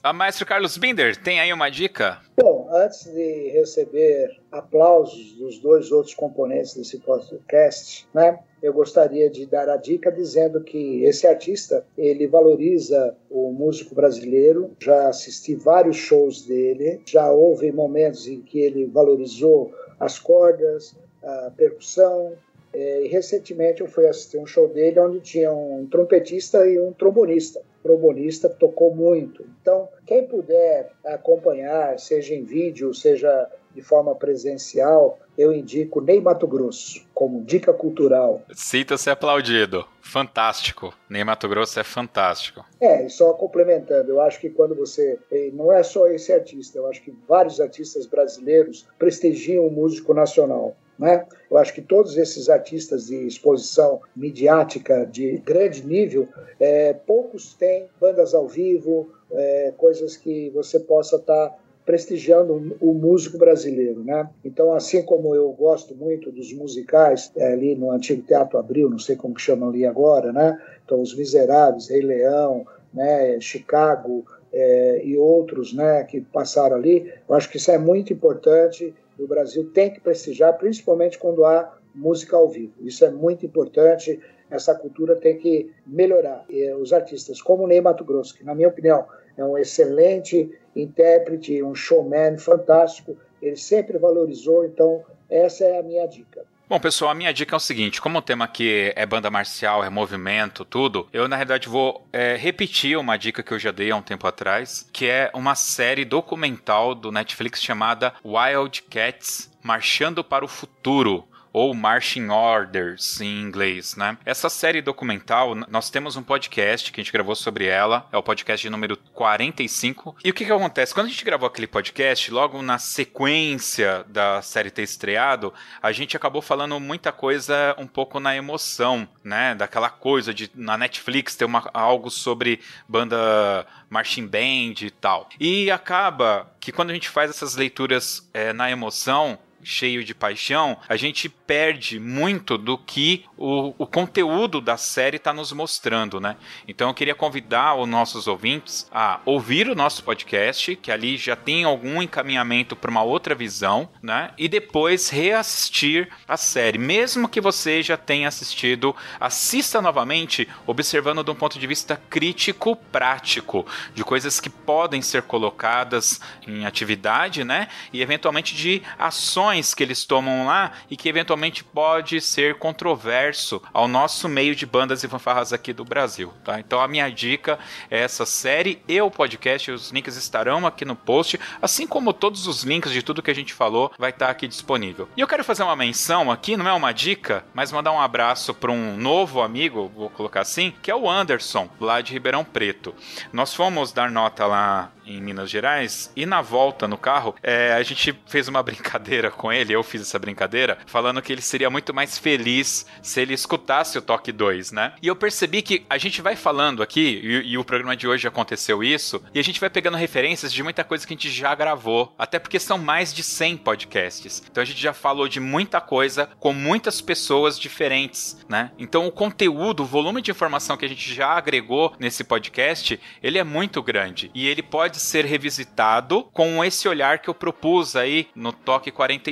[0.03, 2.20] A maestro Carlos Binder, tem aí uma dica?
[2.39, 8.39] Bom, antes de receber aplausos dos dois outros componentes desse podcast, né?
[8.62, 14.72] Eu gostaria de dar a dica dizendo que esse artista, ele valoriza o músico brasileiro.
[14.80, 21.51] Já assisti vários shows dele, já houve momentos em que ele valorizou as cordas, a
[21.55, 22.34] percussão,
[22.74, 26.93] é, e recentemente eu fui assistir um show dele onde tinha um trompetista e um
[26.93, 29.45] trombonista trombonista tocou muito.
[29.62, 36.47] Então, quem puder acompanhar, seja em vídeo, seja de forma presencial, eu indico Ney Mato
[36.47, 38.41] Grosso como dica cultural.
[38.53, 39.85] Cita-se aplaudido.
[40.01, 40.93] Fantástico.
[41.09, 42.65] Ney Mato Grosso é fantástico.
[42.79, 45.19] É, e só complementando, eu acho que quando você.
[45.53, 50.75] Não é só esse artista, eu acho que vários artistas brasileiros prestigiam o músico nacional.
[50.97, 51.25] Né?
[51.49, 56.27] Eu acho que todos esses artistas de exposição midiática de grande nível,
[56.59, 61.55] é, poucos têm bandas ao vivo, é, coisas que você possa estar tá
[61.86, 64.29] prestigiando o músico brasileiro, né?
[64.43, 68.99] Então, assim como eu gosto muito dos musicais é, ali no antigo Teatro Abril, não
[68.99, 70.59] sei como que chamam ali agora, né?
[70.86, 73.39] Então, Os Miseráveis, Rei Leão, né?
[73.39, 76.03] Chicago é, e outros, né?
[76.03, 77.11] Que passaram ali.
[77.27, 81.77] Eu acho que isso é muito importante o Brasil tem que prestigiar, principalmente quando há
[81.93, 82.73] música ao vivo.
[82.82, 84.19] Isso é muito importante,
[84.49, 86.45] essa cultura tem que melhorar.
[86.49, 89.05] E os artistas como Ney Mato Grosso, que na minha opinião
[89.38, 96.05] é um excelente intérprete, um showman fantástico, ele sempre valorizou, então essa é a minha
[96.07, 96.45] dica.
[96.71, 99.84] Bom, pessoal, a minha dica é o seguinte: como o tema aqui é banda marcial,
[99.84, 103.91] é movimento, tudo, eu na realidade vou é, repetir uma dica que eu já dei
[103.91, 110.23] há um tempo atrás, que é uma série documental do Netflix chamada Wild Cats Marchando
[110.23, 114.17] para o Futuro ou Marching Orders em inglês, né?
[114.25, 118.23] Essa série documental, nós temos um podcast que a gente gravou sobre ela, é o
[118.23, 120.15] podcast número 45.
[120.23, 120.93] E o que que acontece?
[120.93, 126.15] Quando a gente gravou aquele podcast, logo na sequência da série ter estreado, a gente
[126.15, 129.55] acabou falando muita coisa um pouco na emoção, né?
[129.55, 135.27] Daquela coisa de na Netflix ter uma, algo sobre banda marching band e tal.
[135.39, 140.78] E acaba que quando a gente faz essas leituras é, na emoção, cheio de paixão,
[140.88, 146.36] a gente perde muito do que o, o conteúdo da série está nos mostrando, né?
[146.68, 151.36] Então eu queria convidar os nossos ouvintes a ouvir o nosso podcast, que ali já
[151.36, 154.32] tem algum encaminhamento para uma outra visão, né?
[154.38, 156.78] E depois reassistir a série.
[156.78, 162.76] Mesmo que você já tenha assistido, assista novamente, observando de um ponto de vista crítico,
[162.76, 167.68] prático, de coisas que podem ser colocadas em atividade, né?
[167.93, 173.87] E eventualmente de ações que eles tomam lá e que eventualmente pode ser controverso ao
[173.87, 176.59] nosso meio de bandas e fanfarras aqui do Brasil, tá?
[176.59, 180.95] Então a minha dica é essa série e o podcast, os links estarão aqui no
[180.95, 184.47] post, assim como todos os links de tudo que a gente falou vai estar aqui
[184.47, 185.09] disponível.
[185.17, 188.53] E eu quero fazer uma menção aqui, não é uma dica, mas mandar um abraço
[188.53, 192.95] para um novo amigo, vou colocar assim, que é o Anderson, lá de Ribeirão Preto.
[193.33, 197.83] Nós fomos dar nota lá em Minas Gerais e na volta no carro é, a
[197.83, 201.91] gente fez uma brincadeira com ele, eu fiz essa brincadeira, falando que ele seria muito
[201.95, 204.93] mais feliz se ele escutasse o toque 2, né?
[205.01, 208.27] E eu percebi que a gente vai falando aqui, e, e, o programa de hoje
[208.27, 211.55] aconteceu isso, e a gente vai pegando referências de muita coisa que a gente já
[211.55, 214.43] gravou, até porque são mais de 100 podcasts.
[214.51, 218.69] Então a gente já falou de muita coisa com muitas pessoas diferentes, né?
[218.77, 223.39] Então o conteúdo, o volume de informação que a gente já agregou nesse podcast, ele
[223.39, 228.27] é muito grande e ele pode ser revisitado com esse olhar que eu propus aí
[228.35, 229.30] no Toque 45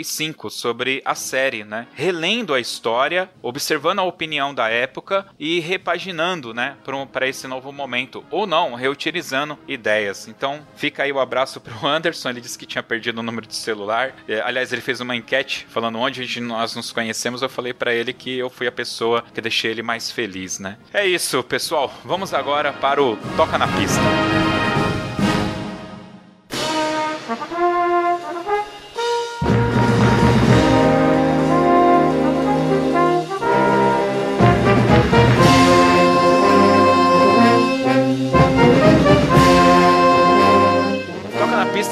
[0.49, 1.87] sobre a série, né?
[1.93, 6.75] Relendo a história, observando a opinião da época e repaginando, né,
[7.11, 10.27] para esse novo momento ou não, reutilizando ideias.
[10.27, 13.55] Então, fica aí o abraço pro Anderson, ele disse que tinha perdido o número de
[13.55, 14.13] celular.
[14.27, 17.41] É, aliás, ele fez uma enquete falando onde nós nos conhecemos.
[17.41, 20.77] Eu falei para ele que eu fui a pessoa que deixei ele mais feliz, né?
[20.93, 21.93] É isso, pessoal.
[22.03, 24.58] Vamos agora para o Toca na Pista.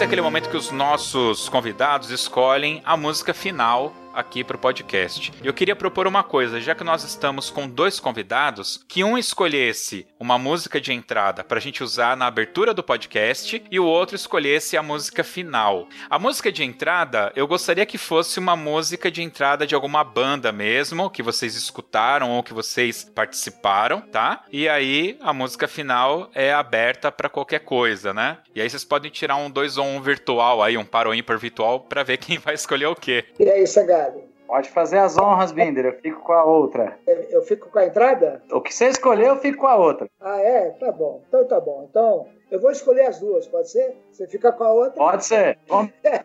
[0.07, 5.31] Aquele momento que os nossos convidados escolhem a música final aqui para o podcast.
[5.44, 10.07] Eu queria propor uma coisa, já que nós estamos com dois convidados, que um escolhesse
[10.19, 14.15] uma música de entrada para a gente usar na abertura do podcast e o outro
[14.15, 15.88] escolhesse a música final.
[16.10, 20.52] A música de entrada, eu gostaria que fosse uma música de entrada de alguma banda
[20.52, 24.44] mesmo, que vocês escutaram ou que vocês participaram, tá?
[24.52, 28.39] E aí a música final é aberta para qualquer coisa, né?
[28.56, 31.38] E aí vocês podem tirar um 2 ou um virtual aí, um par ou ímpar
[31.38, 33.26] virtual para ver quem vai escolher o quê.
[33.39, 34.06] E aí, Sagar?
[34.47, 35.85] Pode fazer as honras, Binder.
[35.85, 36.97] Eu fico com a outra.
[37.05, 38.41] Eu fico com a entrada?
[38.49, 40.07] O que você escolher, eu fico com a outra.
[40.21, 40.69] Ah, é?
[40.71, 41.21] Tá bom.
[41.27, 41.85] Então tá bom.
[41.89, 43.97] Então, eu vou escolher as duas, pode ser?
[44.09, 44.93] Você fica com a outra?
[44.93, 45.59] Pode ser.
[46.03, 46.19] É,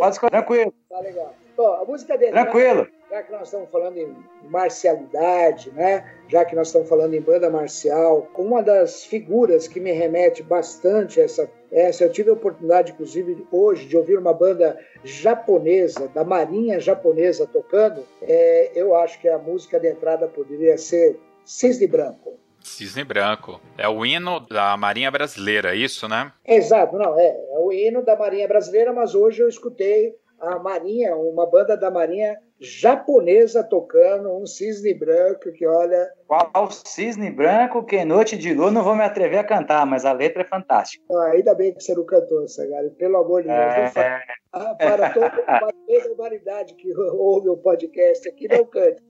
[0.00, 0.30] pode escolher.
[0.30, 0.74] Tranquilo.
[0.88, 1.34] Tá legal.
[1.56, 2.32] Bom, a música dele.
[2.32, 2.88] Tranquilo.
[3.10, 4.16] Já que nós estamos falando em
[4.48, 6.04] marcialidade, né?
[6.28, 11.20] Já que nós estamos falando em banda marcial, uma das figuras que me remete bastante
[11.20, 16.22] a essa essa eu tive a oportunidade, inclusive, hoje, de ouvir uma banda japonesa, da
[16.22, 18.06] Marinha Japonesa tocando.
[18.22, 22.38] É, eu acho que a música de entrada poderia ser Cisne Branco.
[22.60, 23.60] Cisne Branco.
[23.76, 26.32] É o hino da Marinha Brasileira, é isso, né?
[26.46, 30.14] Exato, não, é, é o hino da Marinha Brasileira, mas hoje eu escutei
[30.52, 36.08] a Marinha, uma banda da Marinha japonesa tocando um cisne branco que olha.
[36.26, 40.12] Qual cisne branco que noite de lua não vou me atrever a cantar, mas a
[40.12, 41.04] letra é fantástica.
[41.12, 43.96] Ah, ainda bem que você não cantou, Sagari, pelo amor de Deus.
[43.96, 44.22] É...
[44.52, 49.02] Ah, para toda a humanidade que ouve o podcast aqui, não cante.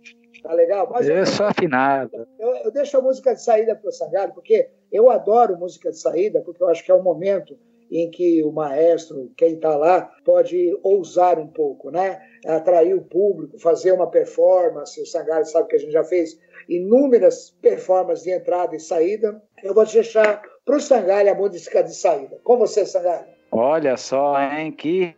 [0.43, 0.89] Tá legal?
[0.91, 2.27] Mas eu, eu sou afinado.
[2.39, 5.99] Eu, eu, deixo a música de saída para o Sagari, porque eu adoro música de
[5.99, 7.57] saída, porque eu acho que é um momento
[7.95, 12.21] em que o maestro, quem está lá, pode ousar um pouco, né?
[12.45, 15.01] Atrair o público, fazer uma performance.
[15.01, 16.37] O Sangari sabe que a gente já fez
[16.69, 19.41] inúmeras performances de entrada e saída.
[19.63, 22.37] Eu vou deixar para o Sangari a música de saída.
[22.43, 23.29] Com você, Sangari.
[23.53, 24.73] Olha só, hein?
[24.73, 25.15] Que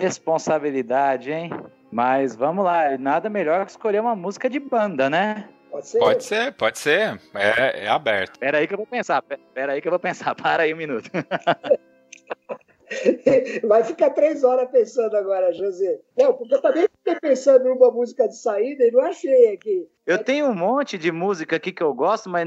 [0.00, 1.50] responsabilidade, hein?
[1.92, 5.48] Mas vamos lá, nada melhor que escolher uma música de banda, né?
[5.70, 5.98] Pode ser?
[5.98, 7.20] Pode ser, pode ser.
[7.34, 8.38] É, é aberto.
[8.38, 9.22] Pera aí que eu vou pensar.
[9.52, 10.34] Pera aí que eu vou pensar.
[10.40, 11.10] Para aí um minuto.
[13.66, 15.98] Vai ficar três horas pensando agora, José.
[16.16, 19.88] Não, porque eu também fiquei pensando numa música de saída e não achei aqui.
[20.06, 22.46] Eu tenho um monte de música aqui que eu gosto, mas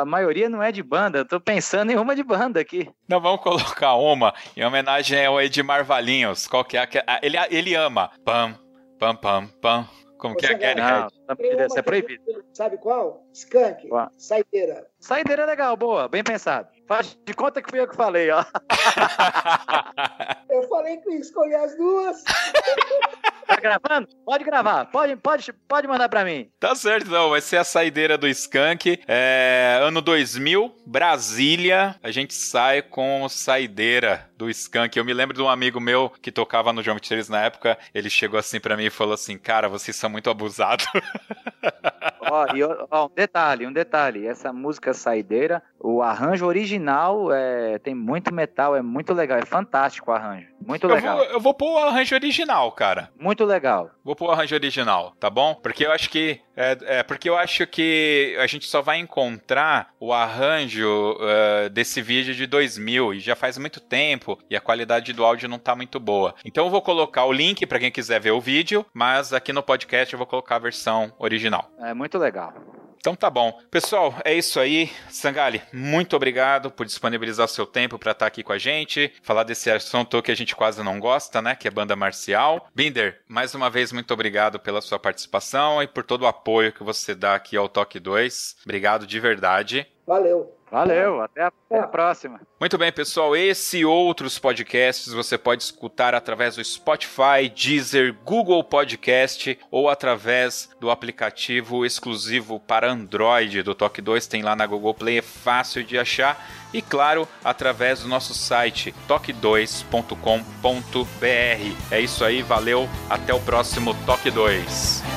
[0.00, 1.18] a maioria não é de banda.
[1.18, 2.88] Eu tô pensando em uma de banda aqui.
[3.06, 6.46] Não, vamos colocar uma em homenagem ao Edmar Valinhos.
[6.46, 6.88] Qual que é?
[7.22, 8.10] Ele, ele ama.
[8.24, 8.58] Pam,
[8.98, 9.88] pam, pam, pam.
[10.18, 10.80] Como Você que é aquele?
[10.80, 12.22] Não, isso é proibido.
[12.54, 13.22] Sabe qual?
[13.34, 13.88] Skunk.
[13.88, 14.10] Qual?
[14.16, 14.86] Saideira.
[14.98, 16.68] Saideira é legal, boa, bem pensado.
[16.86, 18.44] Faz de conta que fui eu que falei, ó.
[20.48, 22.22] eu falei que ia escolher as duas.
[23.46, 24.08] Tá gravando?
[24.24, 26.50] Pode gravar, pode, pode, pode mandar pra mim.
[26.58, 27.30] Tá certo, não.
[27.30, 29.00] Vai ser a saideira do Skank.
[29.06, 31.94] É, ano 2000, Brasília.
[32.02, 34.96] A gente sai com saideira do Skank.
[34.96, 37.78] Eu me lembro de um amigo meu que tocava no João 23 na época.
[37.94, 40.86] Ele chegou assim pra mim e falou assim: Cara, vocês são muito abusados.
[42.28, 44.26] Ó, e, ó, um detalhe, um detalhe.
[44.26, 50.10] Essa música saideira, o arranjo original é, tem muito metal, é muito legal, é fantástico
[50.10, 50.48] o arranjo.
[50.60, 51.18] Muito legal.
[51.18, 53.10] Eu vou, eu vou pôr o arranjo original, cara.
[53.18, 53.90] Muito legal.
[54.04, 55.54] Vou pôr o arranjo original, tá bom?
[55.54, 56.40] Porque eu acho que.
[56.56, 62.00] É, é porque eu acho que a gente só vai encontrar o arranjo uh, desse
[62.00, 65.76] vídeo de 2000 e já faz muito tempo e a qualidade do áudio não tá
[65.76, 66.34] muito boa.
[66.44, 69.62] Então eu vou colocar o link para quem quiser ver o vídeo, mas aqui no
[69.62, 71.70] podcast eu vou colocar a versão original.
[71.78, 72.54] É muito legal.
[72.98, 73.58] Então tá bom.
[73.70, 74.90] Pessoal, é isso aí.
[75.08, 79.44] Sangali, muito obrigado por disponibilizar seu tempo para estar tá aqui com a gente, falar
[79.44, 81.54] desse assunto que a gente quase não gosta, né?
[81.54, 82.68] Que é banda marcial.
[82.74, 86.82] Binder, mais uma vez, muito obrigado pela sua participação e por todo o apoio que
[86.82, 88.56] você dá aqui ao Toque 2.
[88.64, 89.86] Obrigado de verdade.
[90.06, 90.55] Valeu.
[90.70, 92.40] Valeu, até a, até a, próxima.
[92.58, 93.36] Muito bem, pessoal.
[93.36, 100.68] Esse e outros podcasts você pode escutar através do Spotify, Deezer, Google Podcast ou através
[100.80, 104.26] do aplicativo exclusivo para Android do Toque 2.
[104.26, 106.44] Tem lá na Google Play, é fácil de achar.
[106.72, 111.76] E claro, através do nosso site toque2.com.br.
[111.90, 115.15] É isso aí, valeu, até o próximo Toque 2.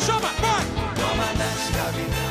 [0.00, 0.64] Chama, chama, vai!
[0.96, 2.29] Comandante, capitão, de